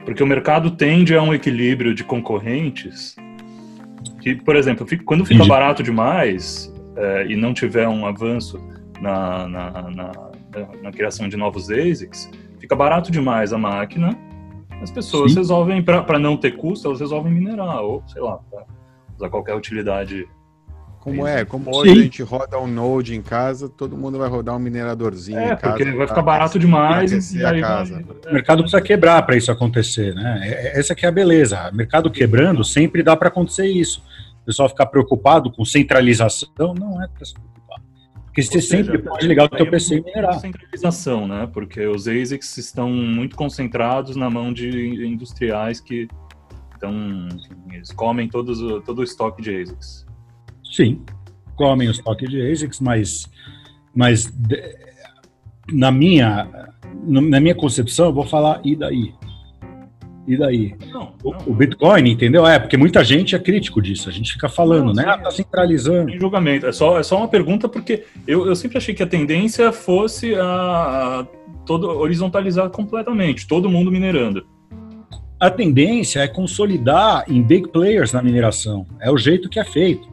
Porque 0.06 0.24
o 0.24 0.26
mercado 0.26 0.72
tende 0.72 1.14
a 1.14 1.22
um 1.22 1.34
equilíbrio 1.34 1.94
de 1.94 2.06
concorrentes 2.06 3.18
que, 4.22 4.34
por 4.34 4.56
exemplo, 4.56 4.88
quando 5.04 5.26
fica 5.26 5.44
barato 5.44 5.84
demais 5.84 6.74
é, 6.96 7.26
e 7.28 7.36
não 7.36 7.54
tiver 7.54 7.90
um 7.90 8.06
avanço 8.06 8.58
na, 9.02 9.46
na, 9.50 9.92
na 9.92 10.31
na 10.82 10.92
criação 10.92 11.28
de 11.30 11.38
novos 11.38 11.70
ASICs, 11.70 12.30
fica 12.60 12.76
barato 12.76 13.12
demais 13.12 13.54
a 13.54 13.58
máquina, 13.58 14.18
as 14.82 14.90
pessoas 14.90 15.32
Sim. 15.32 15.38
resolvem, 15.38 15.84
para 15.84 16.18
não 16.18 16.36
ter 16.36 16.58
custo, 16.58 16.88
elas 16.88 17.00
resolvem 17.00 17.32
minerar, 17.32 17.82
ou 17.82 18.04
sei 18.08 18.22
lá, 18.22 18.40
usar 19.16 19.30
qualquer 19.30 19.56
utilidade. 19.56 20.28
Como 21.00 21.26
é? 21.26 21.46
Como 21.46 21.76
hoje 21.76 21.94
Sim. 21.94 22.00
a 22.00 22.04
gente 22.04 22.24
roda 22.24 22.60
um 22.60 22.68
Node 22.68 23.16
em 23.16 23.22
casa, 23.22 23.70
todo 23.70 23.98
mundo 23.98 24.18
vai 24.18 24.30
rodar 24.30 24.56
um 24.56 24.60
mineradorzinho 24.60 25.40
é, 25.40 25.54
em 25.54 25.56
casa. 25.56 25.78
Porque 25.78 25.92
vai 25.92 26.08
ficar 26.08 26.22
barato 26.22 26.60
demais 26.60 27.34
e 27.34 27.44
aí 27.44 27.62
casa. 27.62 28.04
Vai... 28.04 28.32
O 28.32 28.34
mercado 28.34 28.62
precisa 28.62 28.82
quebrar 28.82 29.22
para 29.24 29.36
isso 29.36 29.52
acontecer, 29.52 30.14
né? 30.14 30.42
É, 30.44 30.50
é, 30.50 30.80
essa 30.80 30.94
que 30.94 31.06
é 31.06 31.10
a 31.10 31.12
beleza. 31.12 31.70
O 31.72 31.76
mercado 31.76 32.10
quebrando 32.10 32.64
sempre 32.64 33.02
dá 33.02 33.16
para 33.16 33.30
acontecer 33.30 33.68
isso. 33.68 34.04
O 34.42 34.46
pessoal 34.46 34.70
ficar 34.70 34.88
preocupado 34.88 35.52
com 35.52 35.64
centralização, 35.66 36.74
não 36.76 37.02
é 37.02 37.08
para 37.08 37.24
porque 38.32 38.44
você 38.44 38.62
sempre 38.62 38.98
pode 38.98 39.28
ligar 39.28 39.46
o 39.46 39.50
teu 39.50 39.70
PC 39.70 39.98
e 39.98 40.02
minerar. 40.02 40.40
Centralização, 40.40 41.28
né? 41.28 41.50
Porque 41.52 41.86
os 41.86 42.08
ASICs 42.08 42.58
estão 42.58 42.90
muito 42.90 43.36
concentrados 43.36 44.16
na 44.16 44.30
mão 44.30 44.54
de 44.54 45.06
industriais 45.06 45.82
que 45.82 46.08
então, 46.78 47.28
eles 47.72 47.92
comem 47.92 48.28
todos, 48.30 48.60
todo 48.86 49.00
o 49.00 49.04
estoque 49.04 49.42
de 49.42 49.62
ASICs. 49.62 50.06
Sim, 50.64 51.04
comem 51.56 51.90
o 51.90 51.92
estoque 51.92 52.26
de 52.26 52.42
ASICs, 52.42 52.80
mas, 52.80 53.26
mas 53.94 54.34
na, 55.72 55.92
minha, 55.92 56.74
na 57.04 57.40
minha 57.40 57.54
concepção, 57.54 58.08
eu 58.08 58.14
vou 58.14 58.26
falar 58.26 58.62
e 58.64 58.76
daí? 58.78 59.14
E 60.32 60.38
daí? 60.38 60.74
Não, 60.90 61.02
não, 61.02 61.14
o, 61.46 61.52
o, 61.52 61.54
Bitcoin, 61.54 62.10
entendeu? 62.10 62.48
É, 62.48 62.58
porque 62.58 62.78
muita 62.78 63.04
gente 63.04 63.36
é 63.36 63.40
crítico 63.40 63.82
disso. 63.82 64.08
A 64.08 64.14
gente 64.14 64.32
fica 64.32 64.48
falando, 64.48 64.88
não, 64.88 64.94
né? 64.94 65.04
Ah, 65.06 65.18
tá 65.18 65.30
centralizando. 65.30 66.10
Em 66.10 66.18
julgamento. 66.18 66.66
É 66.66 66.72
só, 66.72 66.98
é 66.98 67.04
só 67.04 67.18
uma 67.18 67.28
pergunta, 67.28 67.68
porque 67.68 68.06
eu, 68.26 68.48
eu 68.48 68.56
sempre 68.56 68.78
achei 68.78 68.96
que 68.96 69.04
a 69.04 69.08
tendência 69.08 69.74
fosse 69.74 70.34
a, 70.36 70.46
a 70.46 71.28
todo, 71.66 71.90
horizontalizar 71.90 72.70
completamente, 72.70 73.46
todo 73.46 73.70
mundo 73.70 73.92
minerando. 73.92 74.46
A 75.38 75.50
tendência 75.50 76.22
é 76.22 76.30
consolidar 76.30 77.26
em 77.28 77.44
big 77.44 77.68
players 77.68 78.14
na 78.14 78.24
mineração. 78.24 78.86
É 79.02 79.12
o 79.12 79.18
jeito 79.18 79.50
que 79.50 79.60
é 79.60 79.66
feito. 79.66 80.08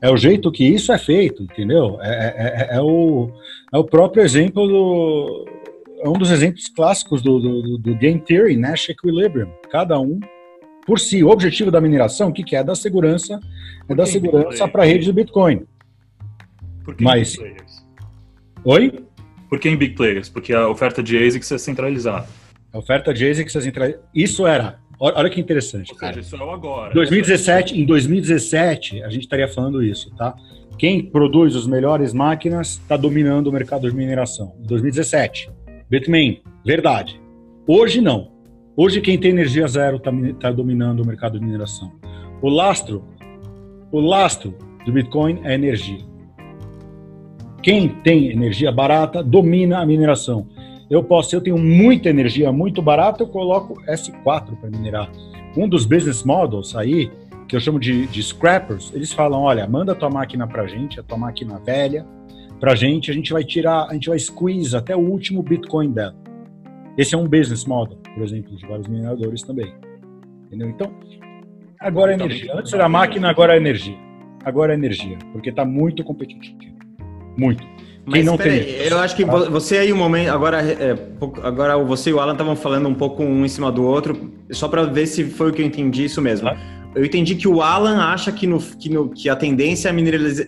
É 0.00 0.10
o 0.10 0.16
jeito 0.16 0.50
que 0.50 0.66
isso 0.66 0.92
é 0.92 0.98
feito, 0.98 1.44
entendeu? 1.44 1.96
É, 2.00 2.10
é, 2.10 2.72
é, 2.72 2.76
é 2.76 2.80
o, 2.80 3.30
é 3.72 3.78
o 3.78 3.84
próprio 3.84 4.24
exemplo 4.24 4.66
do, 4.66 5.44
é 6.04 6.08
um 6.08 6.12
dos 6.12 6.30
exemplos 6.30 6.68
clássicos 6.68 7.22
do, 7.22 7.40
do, 7.40 7.78
do, 7.78 7.94
Game 7.94 8.20
Theory, 8.20 8.58
Nash 8.58 8.90
Equilibrium. 8.90 9.48
Cada 9.70 9.98
um 9.98 10.20
por 10.86 11.00
si. 11.00 11.24
O 11.24 11.30
objetivo 11.30 11.70
da 11.70 11.80
mineração, 11.80 12.28
o 12.28 12.32
que, 12.32 12.44
que 12.44 12.54
é? 12.54 12.62
Da 12.62 12.74
segurança, 12.74 13.40
é 13.88 13.94
da 13.94 14.04
segurança 14.04 14.68
para 14.68 14.82
a 14.82 14.86
rede 14.86 15.06
do 15.06 15.14
Bitcoin. 15.14 15.64
Por 16.84 16.94
que 16.94 17.02
Mas... 17.02 17.30
Big 17.30 17.38
Players? 17.38 17.84
Oi? 18.64 19.04
Por 19.48 19.58
que 19.58 19.68
em 19.70 19.76
Big 19.76 19.94
Players? 19.94 20.28
Porque 20.28 20.52
a 20.52 20.68
oferta 20.68 21.02
de 21.02 21.16
ASICs 21.16 21.50
é 21.50 21.56
centralizada. 21.56 22.26
A 22.70 22.78
oferta 22.78 23.14
de 23.14 23.26
ASICs 23.26 23.56
é 23.56 23.60
centralizada. 23.62 24.04
Isso 24.14 24.46
era... 24.46 24.78
Olha 25.00 25.28
que 25.28 25.40
interessante, 25.40 25.92
Ou 25.92 25.98
seja, 25.98 26.20
isso 26.20 26.36
é 26.36 26.38
o 26.38 26.50
agora. 26.50 26.94
2017, 26.94 27.80
em 27.80 27.84
2017, 27.84 29.02
a 29.02 29.08
gente 29.08 29.22
estaria 29.22 29.48
falando 29.48 29.82
isso, 29.82 30.14
tá? 30.14 30.34
Quem 30.78 31.04
produz 31.04 31.56
as 31.56 31.66
melhores 31.66 32.12
máquinas 32.12 32.72
está 32.72 32.96
dominando 32.96 33.48
o 33.48 33.52
mercado 33.52 33.90
de 33.90 33.96
mineração. 33.96 34.54
Em 34.60 34.66
2017. 34.66 35.50
Bitmain, 35.88 36.40
verdade. 36.64 37.20
Hoje 37.66 38.00
não. 38.00 38.32
Hoje 38.76 39.00
quem 39.00 39.18
tem 39.18 39.30
energia 39.30 39.66
zero 39.68 39.98
está 39.98 40.10
tá 40.40 40.50
dominando 40.50 41.00
o 41.00 41.06
mercado 41.06 41.38
de 41.38 41.44
mineração. 41.44 41.92
O 42.40 42.48
lastro, 42.48 43.04
o 43.92 44.00
lastro 44.00 44.54
do 44.84 44.92
Bitcoin 44.92 45.40
é 45.44 45.54
energia. 45.54 46.00
Quem 47.62 47.88
tem 47.88 48.30
energia 48.30 48.72
barata 48.72 49.22
domina 49.22 49.78
a 49.78 49.86
mineração. 49.86 50.46
Eu 50.90 51.02
posso, 51.02 51.34
eu 51.34 51.40
tenho 51.40 51.58
muita 51.58 52.10
energia 52.10 52.52
muito 52.52 52.82
barata, 52.82 53.22
eu 53.22 53.28
coloco 53.28 53.80
S4 53.86 54.56
para 54.60 54.70
minerar. 54.70 55.10
Um 55.56 55.68
dos 55.68 55.86
business 55.86 56.24
models 56.24 56.74
aí, 56.76 57.10
que 57.48 57.56
eu 57.56 57.60
chamo 57.60 57.78
de, 57.78 58.06
de 58.06 58.22
scrappers, 58.22 58.92
eles 58.94 59.12
falam, 59.12 59.40
olha, 59.40 59.66
manda 59.66 59.94
tua 59.94 60.10
máquina 60.10 60.46
para 60.46 60.66
gente, 60.66 61.00
a 61.00 61.02
tua 61.02 61.16
máquina 61.16 61.58
velha, 61.58 62.04
para 62.64 62.72
a 62.72 62.76
gente, 62.76 63.10
a 63.10 63.14
gente 63.14 63.30
vai 63.30 63.44
tirar, 63.44 63.88
a 63.90 63.92
gente 63.92 64.08
vai 64.08 64.18
squeeze 64.18 64.74
até 64.74 64.96
o 64.96 65.00
último 65.00 65.42
Bitcoin 65.42 65.92
dela. 65.92 66.16
Esse 66.96 67.14
é 67.14 67.18
um 67.18 67.28
business 67.28 67.66
model, 67.66 67.98
por 68.14 68.22
exemplo, 68.22 68.56
de 68.56 68.66
vários 68.66 68.88
mineradores 68.88 69.42
também. 69.42 69.70
Entendeu? 70.46 70.70
Então, 70.70 70.90
agora 71.78 72.12
é 72.12 72.14
energia. 72.14 72.54
Antes 72.54 72.72
era 72.72 72.88
máquina, 72.88 73.28
agora 73.28 73.52
é 73.52 73.58
energia. 73.58 73.98
Agora 74.42 74.72
é 74.72 74.76
energia, 74.76 75.18
porque 75.30 75.50
está 75.50 75.62
muito 75.62 76.02
competitivo. 76.02 76.56
Muito. 77.36 77.62
Quem 77.62 78.02
Mas, 78.06 78.24
não 78.24 78.38
tem. 78.38 78.52
Aí, 78.52 78.88
eu 78.88 78.98
acho 78.98 79.14
que 79.14 79.26
você 79.26 79.76
aí 79.76 79.92
um 79.92 79.98
momento 79.98 80.30
agora 80.30 80.62
é, 80.62 80.96
agora 81.42 81.76
você 81.76 82.10
e 82.10 82.12
o 82.14 82.20
Alan 82.20 82.32
estavam 82.32 82.56
falando 82.56 82.88
um 82.88 82.94
pouco 82.94 83.22
um 83.22 83.44
em 83.44 83.48
cima 83.48 83.70
do 83.70 83.84
outro, 83.84 84.32
só 84.50 84.68
para 84.68 84.84
ver 84.84 85.06
se 85.06 85.24
foi 85.24 85.50
o 85.50 85.52
que 85.52 85.60
eu 85.60 85.66
entendi 85.66 86.04
isso 86.04 86.22
mesmo. 86.22 86.48
Ah. 86.48 86.56
Eu 86.94 87.04
entendi 87.04 87.34
que 87.34 87.48
o 87.48 87.60
Alan 87.60 87.98
acha 87.98 88.30
que, 88.30 88.46
no, 88.46 88.60
que, 88.60 88.88
no, 88.88 89.08
que 89.08 89.28
a 89.28 89.34
tendência 89.34 89.88
é 89.88 89.92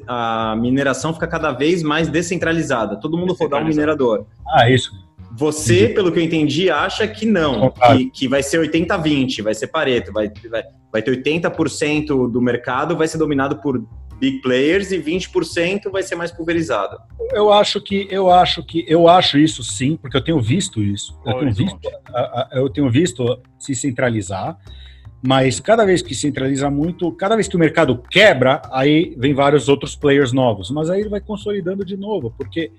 a, 0.07 0.53
a 0.53 0.57
mineração 0.57 1.13
fica 1.13 1.27
cada 1.27 1.53
vez 1.53 1.83
mais 1.83 2.09
descentralizada. 2.09 2.97
Todo 2.97 3.17
mundo 3.17 3.35
rodar 3.35 3.63
um 3.63 3.67
minerador. 3.67 4.27
Ah, 4.49 4.71
isso. 4.71 4.93
Você, 5.37 5.81
entendi. 5.81 5.95
pelo 5.95 6.13
que 6.13 6.19
eu 6.19 6.23
entendi, 6.23 6.71
acha 6.71 7.07
que 7.07 7.27
não, 7.27 7.71
que, 7.71 8.11
que 8.11 8.29
vai 8.29 8.43
ser 8.43 8.59
80-20, 8.61 9.43
vai 9.43 9.55
ser 9.55 9.67
Pareto, 9.67 10.11
vai, 10.11 10.33
vai, 10.49 10.63
vai 10.91 11.03
ter 11.03 11.23
80% 11.23 12.31
do 12.31 12.41
mercado 12.41 12.97
vai 12.97 13.07
ser 13.07 13.19
dominado 13.19 13.61
por 13.61 13.85
big 14.19 14.41
players 14.41 14.93
e 14.93 14.99
20% 14.99 15.91
vai 15.91 16.03
ser 16.03 16.15
mais 16.15 16.33
pulverizado. 16.33 16.97
Eu 17.33 17.53
acho 17.53 17.81
que 17.81 18.09
eu 18.11 18.31
acho 18.31 18.63
que 18.63 18.85
eu 18.89 19.09
acho 19.09 19.39
isso 19.39 19.63
sim, 19.63 19.97
porque 19.97 20.17
eu 20.17 20.25
tenho 20.25 20.41
visto 20.41 20.83
isso. 20.83 21.19
Eu 21.25 21.39
tenho 21.39 21.53
visto, 21.53 21.79
eu 22.53 22.71
tenho 22.71 22.91
visto 22.91 23.41
se 23.59 23.75
centralizar, 23.75 24.57
mas 25.23 25.61
cada 25.61 25.85
vez 25.85 26.03
que 26.03 26.15
centraliza 26.15 26.71
muito, 26.71 27.11
cada 27.13 27.35
vez 27.35 27.49
que 27.49 27.57
o 27.57 27.59
mercado 27.59 28.03
quebra, 28.11 28.63
aí 28.71 29.15
vem 29.17 29.35
vários 29.35 29.69
outros 29.69 29.97
players 29.97 30.33
novos, 30.33 30.71
mas 30.71 30.91
aí 30.91 31.01
ele 31.01 31.09
vai 31.09 31.21
consolidando 31.21 31.85
de 31.85 31.97
novo, 31.97 32.33
porque 32.37 32.71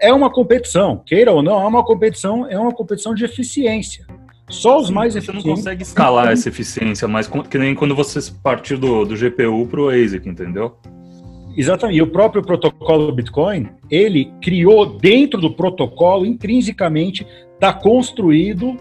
é 0.00 0.12
uma 0.12 0.30
competição, 0.30 1.02
queira 1.04 1.32
ou 1.32 1.42
não, 1.42 1.60
é 1.62 1.66
uma 1.66 1.84
competição, 1.84 2.46
é 2.46 2.58
uma 2.58 2.72
competição 2.72 3.14
de 3.14 3.24
eficiência. 3.24 4.06
Só 4.48 4.78
os 4.78 4.86
Sim, 4.86 4.94
mais 4.94 5.14
eficientes. 5.14 5.42
Você 5.42 5.48
não 5.48 5.56
consegue 5.56 5.82
escalar 5.82 6.28
essa 6.28 6.48
eficiência, 6.48 7.06
mas 7.06 7.28
que 7.28 7.58
nem 7.58 7.74
quando 7.74 7.94
você 7.94 8.18
partir 8.42 8.76
do, 8.76 9.04
do 9.04 9.14
GPU 9.14 9.66
para 9.66 9.80
o 9.80 9.88
ASIC, 9.90 10.26
entendeu? 10.26 10.74
Exatamente. 11.54 11.98
E 11.98 12.02
o 12.02 12.06
próprio 12.06 12.42
protocolo 12.42 13.12
Bitcoin, 13.12 13.68
ele 13.90 14.32
criou 14.40 14.86
dentro 14.86 15.40
do 15.40 15.50
protocolo, 15.50 16.24
intrinsecamente, 16.24 17.26
está 17.54 17.72
construído, 17.72 18.76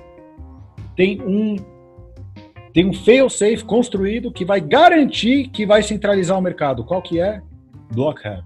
tem 0.96 1.22
um 1.22 1.58
tem 2.78 2.86
um 2.86 2.94
fail-safe 2.94 3.66
construído 3.66 4.32
que 4.32 4.46
vai 4.46 4.62
garantir 4.62 5.48
que 5.48 5.66
vai 5.66 5.82
centralizar 5.82 6.38
o 6.38 6.42
mercado. 6.44 6.84
Qual 6.84 7.02
que 7.02 7.20
é? 7.20 7.42
Block 7.92 8.24
heavy. 8.24 8.44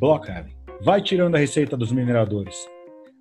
Block 0.00 0.28
heavy. 0.28 0.56
Vai 0.82 1.00
tirando 1.00 1.36
a 1.36 1.38
receita 1.38 1.76
dos 1.76 1.92
mineradores. 1.92 2.68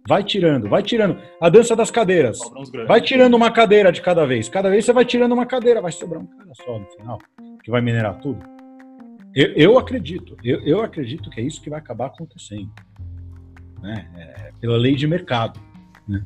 Vai 0.10 0.24
tirando, 0.24 0.68
vai 0.68 0.82
tirando. 0.82 1.22
A 1.40 1.50
dança 1.50 1.76
das 1.76 1.92
cadeiras. 1.92 2.40
Vai 2.88 3.00
tirando 3.00 3.36
uma 3.36 3.52
cadeira 3.52 3.92
de 3.92 4.02
cada 4.02 4.26
vez. 4.26 4.50
Cada 4.50 4.72
vez 4.72 4.86
você 4.86 4.92
vai 4.92 5.06
tirando 5.06 5.34
uma 5.34 5.46
cadeira, 5.46 5.80
vai 5.80 5.92
sobrar 5.92 6.24
um 6.24 6.26
cara 6.26 6.52
só 6.56 6.80
no 6.80 6.88
final, 6.88 7.20
que 7.64 7.70
vai 7.70 7.80
minerar 7.80 8.20
tudo. 8.22 8.44
Eu, 9.36 9.54
eu 9.54 9.78
acredito, 9.78 10.36
eu, 10.44 10.62
eu, 10.62 10.82
acredito 10.82 11.30
que 11.30 11.40
é 11.40 11.44
isso 11.44 11.62
que 11.62 11.70
vai 11.70 11.78
acabar 11.78 12.08
acontecendo. 12.08 12.72
Né? 13.84 14.10
É, 14.18 14.52
pela 14.60 14.78
lei 14.78 14.96
de 14.96 15.06
mercado. 15.06 15.60
Né? 16.08 16.24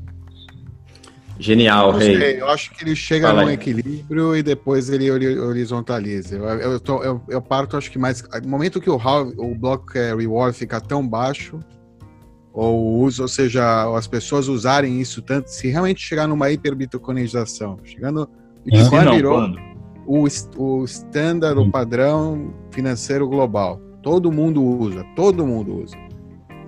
Genial, 1.40 1.92
eu, 1.92 1.98
rei. 1.98 2.42
eu 2.42 2.50
acho 2.50 2.72
que 2.72 2.84
ele 2.84 2.96
chega 2.96 3.28
Fala 3.28 3.44
num 3.44 3.48
aí. 3.50 3.54
equilíbrio 3.54 4.36
e 4.36 4.42
depois 4.42 4.90
ele 4.90 5.10
horizontaliza. 5.12 6.36
Eu, 6.36 6.44
eu, 6.44 6.80
tô, 6.80 7.04
eu, 7.04 7.22
eu 7.30 7.42
parto, 7.42 7.78
acho 7.78 7.92
que 7.92 8.00
mais. 8.00 8.24
No 8.44 8.50
momento 8.50 8.82
que 8.82 8.90
o, 8.90 8.96
o 8.96 9.56
block 9.56 9.98
é, 9.98 10.16
reward 10.16 10.58
fica 10.58 10.82
tão 10.82 11.08
baixo, 11.08 11.60
ou 12.54 13.02
uso, 13.02 13.22
ou 13.22 13.28
seja, 13.28 13.96
as 13.96 14.08
pessoas 14.08 14.48
usarem 14.48 15.00
isso 15.00 15.22
tanto, 15.22 15.48
se 15.48 15.68
realmente 15.68 16.02
chegar 16.02 16.28
numa 16.28 16.50
hiperbitcoinização, 16.50 17.78
chegando 17.84 18.28
Bitcoin 18.66 19.06
não, 19.06 19.16
virou 19.16 19.36
quando? 19.36 19.60
o, 20.08 20.26
o 20.58 20.84
standard, 20.86 21.60
o 21.60 21.70
padrão 21.70 22.54
financeiro 22.72 23.28
global. 23.28 23.80
Todo 24.02 24.32
mundo 24.32 24.64
usa, 24.64 25.04
todo 25.16 25.46
mundo 25.46 25.84
usa. 25.84 25.96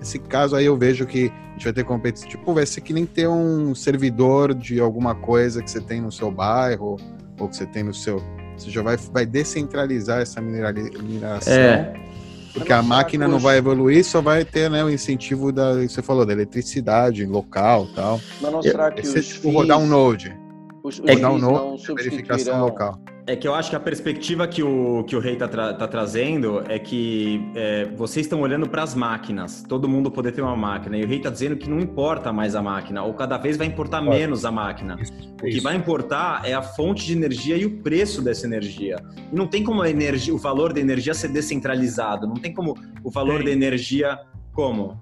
Nesse 0.00 0.18
caso 0.18 0.56
aí 0.56 0.64
eu 0.64 0.76
vejo 0.76 1.06
que 1.06 1.30
a 1.30 1.52
gente 1.52 1.64
vai 1.64 1.72
ter 1.72 1.84
competição. 1.84 2.28
Tipo, 2.28 2.52
vai 2.52 2.66
ser 2.66 2.80
que 2.80 2.92
nem 2.92 3.06
ter 3.06 3.28
um 3.28 3.74
servidor 3.74 4.54
de 4.54 4.80
alguma 4.80 5.14
coisa 5.14 5.62
que 5.62 5.70
você 5.70 5.80
tem 5.80 6.00
no 6.00 6.10
seu 6.10 6.32
bairro, 6.32 6.96
ou 7.38 7.48
que 7.48 7.56
você 7.56 7.66
tem 7.66 7.84
no 7.84 7.94
seu. 7.94 8.20
Você 8.56 8.70
já 8.70 8.82
vai, 8.82 8.96
vai 8.96 9.24
descentralizar 9.24 10.20
essa 10.20 10.40
mineração. 10.40 11.52
É 11.52 12.10
porque 12.52 12.72
a 12.72 12.82
máquina 12.82 13.28
não 13.28 13.38
vai 13.38 13.58
evoluir, 13.58 14.04
só 14.04 14.20
vai 14.20 14.44
ter 14.44 14.68
né, 14.70 14.82
o 14.84 14.90
incentivo 14.90 15.52
da. 15.52 15.74
Você 15.74 16.02
falou, 16.02 16.26
da 16.26 16.32
eletricidade 16.32 17.24
local 17.24 17.86
tal. 17.94 18.20
Mas 18.40 18.52
não 18.52 18.62
será 18.62 18.90
que. 18.90 19.00
Esse, 19.00 19.22
tipo, 19.22 19.50
rodar 19.50 19.78
um 19.78 19.86
node. 19.86 20.36
Os, 20.82 20.98
os 20.98 21.08
rodar 21.08 21.32
um 21.32 21.38
node, 21.38 21.94
verificação 21.94 22.60
local. 22.60 23.00
É 23.30 23.36
que 23.36 23.46
eu 23.46 23.54
acho 23.54 23.70
que 23.70 23.76
a 23.76 23.80
perspectiva 23.80 24.48
que 24.48 24.60
o, 24.60 25.04
que 25.04 25.14
o 25.14 25.20
Rei 25.20 25.34
está 25.34 25.46
tra 25.46 25.72
tá 25.72 25.86
trazendo 25.86 26.64
é 26.68 26.80
que 26.80 27.40
é, 27.54 27.84
vocês 27.96 28.26
estão 28.26 28.40
olhando 28.40 28.68
para 28.68 28.82
as 28.82 28.92
máquinas, 28.92 29.62
todo 29.68 29.88
mundo 29.88 30.10
poder 30.10 30.32
ter 30.32 30.42
uma 30.42 30.56
máquina, 30.56 30.98
e 30.98 31.04
o 31.04 31.06
Rei 31.06 31.18
está 31.18 31.30
dizendo 31.30 31.56
que 31.56 31.70
não 31.70 31.78
importa 31.78 32.32
mais 32.32 32.56
a 32.56 32.62
máquina, 32.62 33.04
ou 33.04 33.14
cada 33.14 33.38
vez 33.38 33.56
vai 33.56 33.68
importar 33.68 34.02
Pode. 34.02 34.18
menos 34.18 34.44
a 34.44 34.50
máquina. 34.50 34.96
Isso, 35.00 35.12
o 35.40 35.46
que 35.46 35.60
vai 35.60 35.76
importar 35.76 36.42
é 36.44 36.54
a 36.54 36.60
fonte 36.60 37.06
de 37.06 37.12
energia 37.12 37.56
e 37.56 37.64
o 37.64 37.80
preço 37.82 38.20
dessa 38.20 38.44
energia. 38.44 38.96
E 39.32 39.36
não 39.36 39.46
tem 39.46 39.62
como 39.62 39.80
a 39.80 39.88
energia, 39.88 40.34
o 40.34 40.38
valor 40.38 40.72
da 40.72 40.80
energia 40.80 41.14
ser 41.14 41.28
descentralizado, 41.28 42.26
não 42.26 42.34
tem 42.34 42.52
como 42.52 42.76
o 43.04 43.10
valor 43.12 43.36
tem. 43.36 43.44
da 43.44 43.52
energia. 43.52 44.18
Como? 44.52 45.00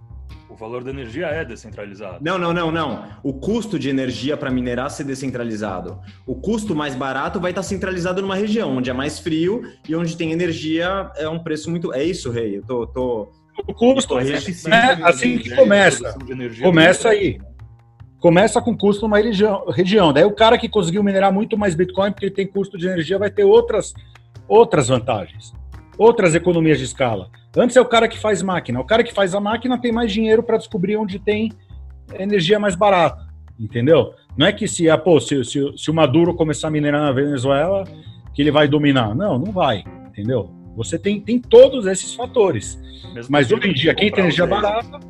Valor 0.59 0.83
da 0.83 0.91
energia 0.91 1.27
é 1.27 1.45
descentralizado. 1.45 2.19
Não, 2.21 2.37
não, 2.37 2.53
não, 2.53 2.73
não. 2.73 3.05
O 3.23 3.33
custo 3.33 3.79
de 3.79 3.89
energia 3.89 4.37
para 4.37 4.51
minerar 4.51 4.91
ser 4.91 5.05
descentralizado. 5.05 6.01
O 6.27 6.35
custo 6.35 6.75
mais 6.75 6.95
barato 6.95 7.41
vai 7.41 7.53
estar 7.53 7.63
centralizado 7.63 8.21
numa 8.21 8.35
região 8.35 8.77
onde 8.77 8.91
é 8.91 8.93
mais 8.93 9.19
frio 9.19 9.63
e 9.89 9.95
onde 9.95 10.17
tem 10.17 10.33
energia 10.33 11.11
é 11.17 11.29
um 11.29 11.39
preço 11.39 11.71
muito. 11.71 11.93
É 11.93 12.03
isso, 12.03 12.31
Rei. 12.31 12.59
Eu 12.59 12.63
tô. 12.63 12.87
tô... 12.87 13.29
O 13.67 13.75
custo 13.75 14.19
é 14.19 14.35
assim 15.03 15.39
que 15.39 15.55
começa. 15.55 16.17
Começa 16.63 17.09
aí. 17.09 17.39
Começa 18.21 18.61
com 18.61 18.77
custo 18.77 19.03
numa 19.03 19.19
região, 19.19 19.65
região. 19.71 20.13
Daí 20.13 20.25
o 20.25 20.33
cara 20.33 20.59
que 20.59 20.69
conseguiu 20.69 21.03
minerar 21.05 21.33
muito 21.33 21.57
mais 21.57 21.75
Bitcoin 21.75 22.11
porque 22.11 22.27
ele 22.27 22.35
tem 22.35 22.47
custo 22.47 22.77
de 22.77 22.87
energia 22.87 23.17
vai 23.17 23.31
ter 23.31 23.45
outras, 23.45 23.95
outras 24.49 24.89
vantagens, 24.89 25.53
outras 25.99 26.35
economias 26.35 26.79
de 26.79 26.85
escala. 26.85 27.29
Antes 27.57 27.77
é 27.77 27.81
o 27.81 27.87
cara 27.87 28.07
que 28.07 28.19
faz 28.19 28.41
máquina. 28.41 28.81
O 28.81 28.85
cara 28.85 29.03
que 29.03 29.13
faz 29.13 29.35
a 29.35 29.41
máquina 29.41 29.79
tem 29.79 29.91
mais 29.91 30.13
dinheiro 30.13 30.43
para 30.43 30.57
descobrir 30.57 30.97
onde 30.97 31.19
tem 31.19 31.53
energia 32.15 32.59
mais 32.59 32.77
barata, 32.77 33.27
entendeu? 33.59 34.15
Não 34.37 34.47
é 34.47 34.53
que 34.53 34.69
se, 34.69 34.89
ah, 34.89 34.97
pô, 34.97 35.21
se, 35.21 35.45
se, 35.45 35.61
se 35.77 35.91
o 35.91 35.95
Maduro 35.95 36.35
começar 36.35 36.69
a 36.69 36.71
minerar 36.71 37.01
na 37.01 37.13
Venezuela, 37.13 37.85
que 38.33 38.41
ele 38.41 38.53
vai 38.53 38.69
dominar. 38.69 39.15
Não, 39.15 39.39
não 39.39 39.51
vai, 39.51 39.85
entendeu? 40.07 40.51
Você 40.77 40.97
tem, 40.97 41.21
tem 41.21 41.41
todos 41.41 41.87
esses 41.87 42.15
fatores. 42.15 42.81
Mesmo 43.13 43.33
Mas 43.33 43.51
hoje 43.51 43.69
em 43.69 43.73
dia, 43.73 43.95
quem 43.95 44.13
tem 44.13 44.21
energia 44.21 44.47
barata, 44.47 45.01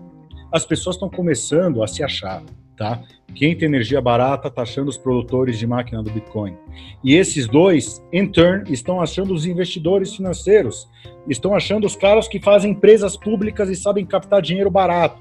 as 0.50 0.64
pessoas 0.64 0.96
estão 0.96 1.10
começando 1.10 1.82
a 1.82 1.86
se 1.86 2.02
achar, 2.02 2.42
tá? 2.78 3.02
Quem 3.34 3.56
tem 3.56 3.66
energia 3.66 4.00
barata 4.00 4.48
está 4.48 4.62
achando 4.62 4.88
os 4.88 4.96
produtores 4.96 5.58
de 5.58 5.66
máquina 5.66 6.02
do 6.02 6.10
Bitcoin. 6.10 6.56
E 7.04 7.14
esses 7.14 7.46
dois, 7.46 8.02
em 8.12 8.26
turn, 8.26 8.72
estão 8.72 9.00
achando 9.00 9.34
os 9.34 9.44
investidores 9.44 10.14
financeiros, 10.14 10.88
estão 11.28 11.54
achando 11.54 11.86
os 11.86 11.94
caras 11.94 12.26
que 12.26 12.40
fazem 12.40 12.70
empresas 12.70 13.16
públicas 13.16 13.68
e 13.68 13.76
sabem 13.76 14.06
captar 14.06 14.40
dinheiro 14.40 14.70
barato. 14.70 15.20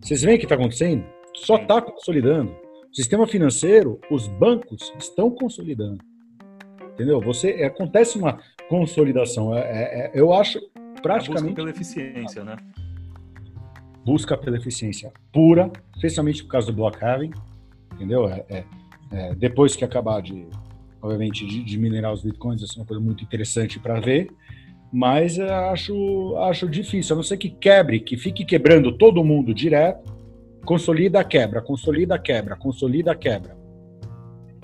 Vocês 0.00 0.22
veem 0.22 0.36
o 0.36 0.38
que 0.38 0.46
está 0.46 0.54
acontecendo? 0.54 1.04
Só 1.34 1.56
está 1.56 1.82
consolidando. 1.82 2.52
O 2.90 2.94
sistema 2.94 3.26
financeiro, 3.26 4.00
os 4.10 4.26
bancos 4.26 4.92
estão 4.98 5.30
consolidando. 5.30 6.02
Entendeu? 6.94 7.20
Você 7.20 7.50
é, 7.50 7.66
acontece 7.66 8.18
uma 8.18 8.38
consolidação. 8.68 9.56
É, 9.56 9.60
é, 9.60 10.06
é 10.06 10.10
eu 10.14 10.32
acho 10.32 10.60
praticamente. 11.02 11.54
pela 11.54 11.70
eficiência, 11.70 12.44
né? 12.44 12.56
Busca 14.04 14.36
pela 14.36 14.56
eficiência 14.56 15.12
pura, 15.32 15.70
especialmente 15.94 16.42
por 16.42 16.50
causa 16.50 16.66
do 16.68 16.72
block 16.72 17.02
halving, 17.02 17.32
entendeu? 17.94 18.28
É, 18.28 18.44
é, 18.48 18.64
é, 19.12 19.34
depois 19.34 19.76
que 19.76 19.84
acabar 19.84 20.20
de, 20.20 20.46
obviamente, 21.00 21.46
de, 21.46 21.62
de, 21.62 21.78
minerar 21.78 22.12
os 22.12 22.22
bitcoins, 22.22 22.62
isso 22.62 22.78
é 22.78 22.80
uma 22.80 22.86
coisa 22.86 23.02
muito 23.02 23.22
interessante 23.22 23.78
para 23.78 24.00
ver, 24.00 24.30
mas 24.92 25.38
acho, 25.38 26.36
acho 26.38 26.68
difícil, 26.68 27.14
a 27.14 27.16
não 27.16 27.22
ser 27.22 27.36
que 27.36 27.48
quebre, 27.48 28.00
que 28.00 28.16
fique 28.16 28.44
quebrando 28.44 28.96
todo 28.98 29.24
mundo 29.24 29.54
direto, 29.54 30.12
consolida, 30.64 31.22
quebra, 31.24 31.62
consolida, 31.62 32.18
quebra, 32.18 32.56
consolida, 32.56 33.14
quebra 33.14 33.61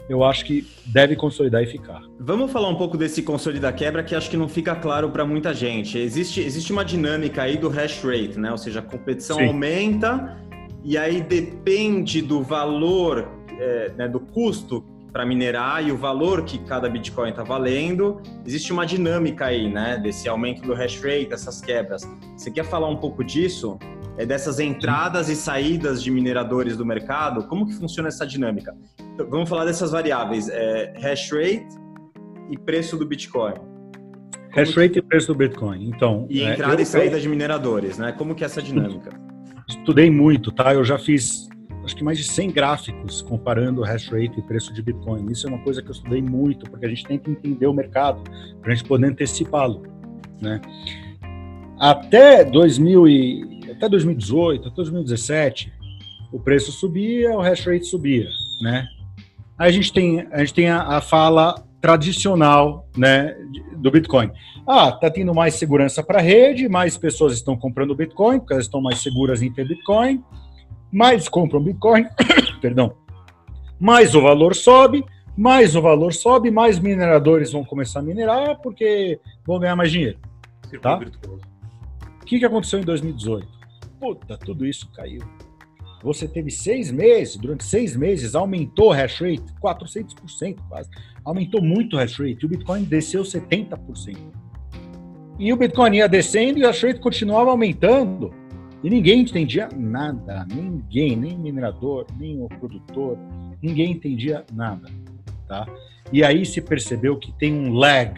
eu 0.09 0.25
acho 0.25 0.45
que 0.45 0.67
deve 0.87 1.15
consolidar 1.15 1.63
e 1.63 1.67
ficar. 1.67 2.03
Vamos 2.19 2.51
falar 2.51 2.69
um 2.69 2.77
pouco 2.77 2.97
desse 2.97 3.23
consolida 3.23 3.73
quebra 3.73 4.03
que 4.03 4.15
acho 4.15 4.31
que 4.31 4.37
não 4.37 4.49
fica 4.49 4.75
claro 4.75 5.11
para 5.11 5.25
muita 5.25 5.53
gente. 5.53 5.99
Existe, 5.99 6.41
existe 6.41 6.73
uma 6.73 6.85
dinâmica 6.85 7.43
aí 7.43 7.57
do 7.57 7.69
hash 7.69 8.03
rate, 8.03 8.39
né? 8.39 8.51
Ou 8.51 8.59
seja, 8.59 8.81
a 8.81 8.83
competição 8.83 9.37
Sim. 9.37 9.49
aumenta 9.49 10.37
e 10.83 10.97
aí 10.97 11.21
depende 11.21 12.23
do 12.23 12.43
valor, 12.43 13.29
é, 13.59 13.93
né, 13.97 14.09
do 14.09 14.21
custo 14.21 14.85
para 15.13 15.27
minerar 15.27 15.87
e 15.87 15.91
o 15.91 15.97
valor 15.97 16.45
que 16.45 16.59
cada 16.59 16.89
Bitcoin 16.89 17.31
está 17.31 17.43
valendo. 17.43 18.21
Existe 18.47 18.73
uma 18.73 18.87
dinâmica 18.87 19.47
aí, 19.47 19.69
né? 19.71 19.99
Desse 19.99 20.29
aumento 20.29 20.63
do 20.63 20.75
hash 20.75 21.01
rate, 21.01 21.27
dessas 21.27 21.61
quebras. 21.61 22.09
Você 22.37 22.51
quer 22.51 22.65
falar 22.65 22.89
um 22.89 22.97
pouco 22.97 23.25
disso? 23.25 23.79
É, 24.19 24.27
dessas 24.27 24.59
entradas 24.59 25.29
e 25.29 25.37
saídas 25.37 26.03
de 26.03 26.11
mineradores 26.11 26.77
do 26.77 26.85
mercado, 26.85 27.47
como 27.47 27.67
que 27.67 27.75
funciona 27.75 28.09
essa 28.09 28.27
dinâmica? 28.27 28.77
Então, 29.15 29.29
vamos 29.31 29.49
falar 29.49 29.65
dessas 29.65 29.93
variáveis, 29.93 30.49
é, 30.49 30.93
hash 31.01 31.31
rate 31.31 31.67
e 32.51 32.59
preço 32.59 32.97
do 32.97 33.07
Bitcoin. 33.07 33.55
Hash 34.51 34.75
rate 34.75 34.95
que... 34.95 34.99
e 34.99 35.03
preço 35.03 35.29
do 35.29 35.37
Bitcoin. 35.37 35.89
Então, 35.89 36.27
e 36.29 36.43
é, 36.43 36.53
entrada 36.53 36.75
eu, 36.75 36.81
e 36.81 36.87
saída 36.87 37.21
de 37.21 37.29
mineradores, 37.29 37.97
né? 37.97 38.13
Como 38.13 38.35
que 38.35 38.43
é 38.43 38.47
essa 38.47 38.61
dinâmica? 38.61 39.11
Estudei 39.69 40.11
muito, 40.11 40.51
tá? 40.51 40.75
Eu 40.75 40.85
já 40.85 40.99
fiz 40.99 41.49
acho 41.85 41.97
que 41.97 42.05
mais 42.05 42.19
de 42.19 42.25
100 42.25 42.51
gráficos 42.51 43.23
comparando 43.23 43.83
hash 43.83 44.09
rate 44.09 44.39
e 44.39 44.43
preço 44.43 44.75
de 44.75 44.83
Bitcoin. 44.83 45.31
Isso 45.31 45.47
é 45.47 45.51
uma 45.51 45.61
coisa 45.61 45.81
que 45.81 45.89
eu 45.89 45.93
estudei 45.93 46.21
muito, 46.21 46.69
porque 46.71 46.85
a 46.85 46.89
gente 46.89 47.05
tem 47.05 47.19
que 47.19 47.31
entender 47.31 47.67
o 47.67 47.73
mercado 47.73 48.23
para 48.61 48.73
a 48.73 48.75
gente 48.75 48.87
poder 48.87 49.07
antecipá-lo, 49.07 49.85
né? 50.41 50.61
Até 51.79 52.45
2000 52.45 53.09
e, 53.09 53.71
até 53.71 53.89
2018, 53.89 54.69
até 54.69 54.77
2017, 54.77 55.73
o 56.33 56.41
preço 56.41 56.73
subia, 56.73 57.31
o 57.37 57.41
hash 57.41 57.65
rate 57.65 57.87
subia, 57.87 58.29
né? 58.61 58.87
Aí 59.57 59.69
a 59.69 59.73
gente 59.73 59.93
tem 59.93 60.27
a, 60.31 60.39
gente 60.41 60.55
tem 60.55 60.69
a, 60.69 60.83
a 60.83 61.01
fala 61.01 61.55
tradicional, 61.81 62.89
né, 62.97 63.37
do 63.77 63.91
Bitcoin. 63.91 64.31
Ah, 64.67 64.93
tá 64.93 65.11
tendo 65.11 65.35
mais 65.35 65.55
segurança 65.55 66.03
para 66.03 66.19
a 66.19 66.23
rede, 66.23 66.69
mais 66.69 66.97
pessoas 66.97 67.33
estão 67.33 67.57
comprando 67.57 67.95
Bitcoin, 67.95 68.39
porque 68.39 68.53
elas 68.53 68.67
estão 68.67 68.81
mais 68.81 68.99
seguras 68.99 69.43
em 69.43 69.53
ter 69.53 69.67
Bitcoin, 69.67 70.23
mais 70.93 71.29
compram 71.29 71.63
Bitcoin, 71.63 72.05
perdão, 72.61 72.93
mais 73.79 74.15
o 74.15 74.21
valor 74.21 74.55
sobe, 74.55 75.05
mais 75.37 75.77
o 75.77 75.81
valor 75.81 76.13
sobe, 76.13 76.51
mais 76.51 76.79
mineradores 76.79 77.53
vão 77.53 77.65
começar 77.65 78.01
a 78.01 78.03
minerar 78.03 78.61
porque 78.61 79.21
vão 79.47 79.59
ganhar 79.61 79.77
mais 79.77 79.91
dinheiro. 79.91 80.19
Tá? 80.83 80.97
O 80.97 81.39
que, 82.29 82.39
que 82.39 82.45
aconteceu 82.45 82.79
em 82.79 82.85
2018? 82.85 83.49
Puta, 83.99 84.37
tudo 84.37 84.67
isso 84.67 84.91
caiu. 84.93 85.23
Você 86.03 86.29
teve 86.29 86.51
seis 86.51 86.93
meses, 86.93 87.37
durante 87.37 87.65
seis 87.65 87.97
meses 87.97 88.35
aumentou 88.35 88.91
o 88.91 88.93
hash 88.93 89.21
rate 89.21 89.43
400% 89.61 90.59
quase. 90.69 90.91
Aumentou 91.25 91.61
muito 91.61 91.97
o 91.97 91.99
hash 91.99 92.19
rate. 92.19 92.45
O 92.45 92.49
Bitcoin 92.49 92.85
desceu 92.85 93.23
70%. 93.23 94.17
E 95.39 95.53
o 95.53 95.57
Bitcoin 95.57 95.97
ia 95.97 96.09
descendo 96.09 96.59
e 96.59 96.65
o 96.65 96.67
hash 96.67 96.83
rate 96.83 97.01
continuava 97.01 97.51
aumentando. 97.51 98.33
E 98.85 98.91
ninguém 98.91 99.23
entendia 99.23 99.69
nada, 99.75 100.47
ninguém, 100.55 101.17
nem 101.17 101.37
minerador, 101.37 102.07
nem 102.17 102.41
o 102.41 102.47
produtor, 102.47 103.19
ninguém 103.61 103.91
entendia 103.91 104.45
nada, 104.53 104.89
tá? 105.49 105.67
E 106.13 106.23
aí 106.23 106.47
se 106.47 106.61
percebeu 106.61 107.19
que 107.19 107.33
tem 107.33 107.53
um 107.53 107.73
lag 107.73 108.15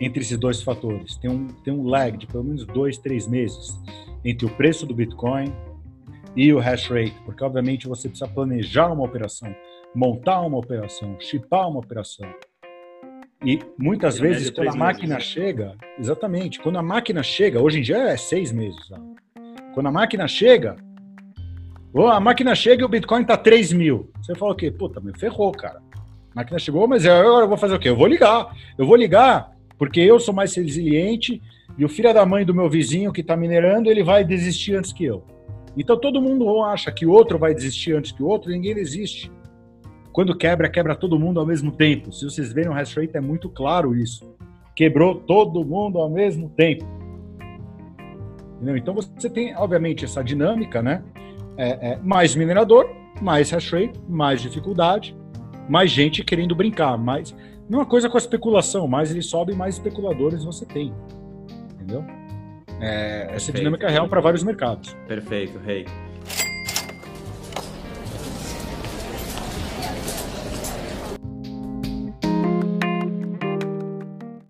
entre 0.00 0.20
esses 0.20 0.36
dois 0.38 0.62
fatores, 0.62 1.16
tem 1.16 1.30
um, 1.30 1.46
tem 1.46 1.72
um 1.72 1.86
lag 1.86 2.16
de 2.16 2.26
pelo 2.26 2.44
menos 2.44 2.66
dois, 2.66 2.98
três 2.98 3.26
meses 3.26 3.78
entre 4.24 4.46
o 4.46 4.50
preço 4.50 4.86
do 4.86 4.94
Bitcoin 4.94 5.52
e 6.36 6.52
o 6.52 6.58
hash 6.58 6.88
rate, 6.88 7.14
porque 7.24 7.44
obviamente 7.44 7.86
você 7.86 8.08
precisa 8.08 8.28
planejar 8.28 8.92
uma 8.92 9.04
operação, 9.04 9.54
montar 9.94 10.40
uma 10.40 10.58
operação, 10.58 11.16
chipar 11.20 11.68
uma 11.68 11.80
operação. 11.80 12.28
E 13.44 13.60
muitas 13.78 14.18
vezes 14.18 14.50
quando 14.50 14.68
a 14.68 14.74
máquina 14.74 15.14
meses. 15.16 15.30
chega, 15.30 15.76
exatamente, 15.98 16.58
quando 16.60 16.78
a 16.78 16.82
máquina 16.82 17.22
chega, 17.22 17.60
hoje 17.60 17.78
em 17.78 17.82
dia 17.82 17.98
é 17.98 18.16
seis 18.16 18.50
meses, 18.50 18.88
tá? 18.88 18.98
Quando 19.74 19.86
a 19.88 19.92
máquina 19.92 20.26
chega, 20.26 20.76
a 22.12 22.20
máquina 22.20 22.54
chega 22.54 22.82
e 22.82 22.84
o 22.84 22.88
Bitcoin 22.88 23.24
tá 23.24 23.36
3 23.36 23.72
mil. 23.72 24.10
Você 24.22 24.34
fala 24.34 24.52
o 24.52 24.54
quê? 24.56 24.70
Puta, 24.70 25.00
me 25.00 25.16
ferrou, 25.18 25.52
cara. 25.52 25.80
A 25.96 26.34
máquina 26.34 26.58
chegou, 26.58 26.88
mas 26.88 27.06
agora 27.06 27.44
eu 27.44 27.48
vou 27.48 27.56
fazer 27.56 27.74
o 27.74 27.78
quê? 27.78 27.88
Eu 27.88 27.96
vou 27.96 28.06
ligar. 28.06 28.56
Eu 28.76 28.86
vou 28.86 28.96
ligar 28.96 29.53
porque 29.84 30.00
eu 30.00 30.18
sou 30.18 30.32
mais 30.32 30.54
resiliente 30.54 31.42
e 31.76 31.84
o 31.84 31.90
filho 31.90 32.14
da 32.14 32.24
mãe 32.24 32.42
do 32.42 32.54
meu 32.54 32.70
vizinho 32.70 33.12
que 33.12 33.20
está 33.20 33.36
minerando, 33.36 33.90
ele 33.90 34.02
vai 34.02 34.24
desistir 34.24 34.74
antes 34.74 34.94
que 34.94 35.04
eu. 35.04 35.22
Então 35.76 36.00
todo 36.00 36.22
mundo 36.22 36.62
acha 36.62 36.90
que 36.90 37.04
o 37.04 37.10
outro 37.10 37.38
vai 37.38 37.54
desistir 37.54 37.94
antes 37.94 38.10
que 38.10 38.22
o 38.22 38.26
outro, 38.26 38.50
ninguém 38.50 38.74
desiste. 38.74 39.30
Quando 40.10 40.34
quebra, 40.34 40.70
quebra 40.70 40.96
todo 40.96 41.20
mundo 41.20 41.38
ao 41.38 41.44
mesmo 41.44 41.70
tempo. 41.70 42.10
Se 42.12 42.24
vocês 42.24 42.50
verem 42.50 42.70
o 42.70 42.72
hash 42.72 42.94
rate, 42.94 43.14
é 43.14 43.20
muito 43.20 43.50
claro 43.50 43.94
isso. 43.94 44.34
Quebrou 44.74 45.16
todo 45.16 45.62
mundo 45.62 45.98
ao 45.98 46.08
mesmo 46.08 46.48
tempo. 46.48 46.86
Entendeu? 48.56 48.78
Então 48.78 48.94
você 48.94 49.28
tem, 49.28 49.54
obviamente, 49.54 50.06
essa 50.06 50.24
dinâmica, 50.24 50.80
né? 50.80 51.04
É, 51.58 51.92
é, 51.92 51.98
mais 52.02 52.34
minerador, 52.34 52.88
mais 53.20 53.50
hash 53.50 53.70
rate, 53.70 54.00
mais 54.08 54.40
dificuldade, 54.40 55.14
mais 55.68 55.90
gente 55.90 56.24
querendo 56.24 56.54
brincar, 56.54 56.96
mais 56.96 57.36
uma 57.68 57.86
coisa 57.86 58.08
com 58.08 58.16
a 58.16 58.20
especulação, 58.20 58.86
mais 58.86 59.10
ele 59.10 59.22
sobe, 59.22 59.54
mais 59.54 59.76
especuladores 59.76 60.44
você 60.44 60.66
tem, 60.66 60.92
entendeu? 61.74 62.04
É, 62.80 63.28
essa 63.34 63.52
dinâmica 63.52 63.86
é 63.86 63.90
real 63.90 64.08
para 64.08 64.20
vários 64.20 64.42
mercados. 64.42 64.94
Perfeito, 65.06 65.58
Rei. 65.58 65.82
Hey. 65.82 66.13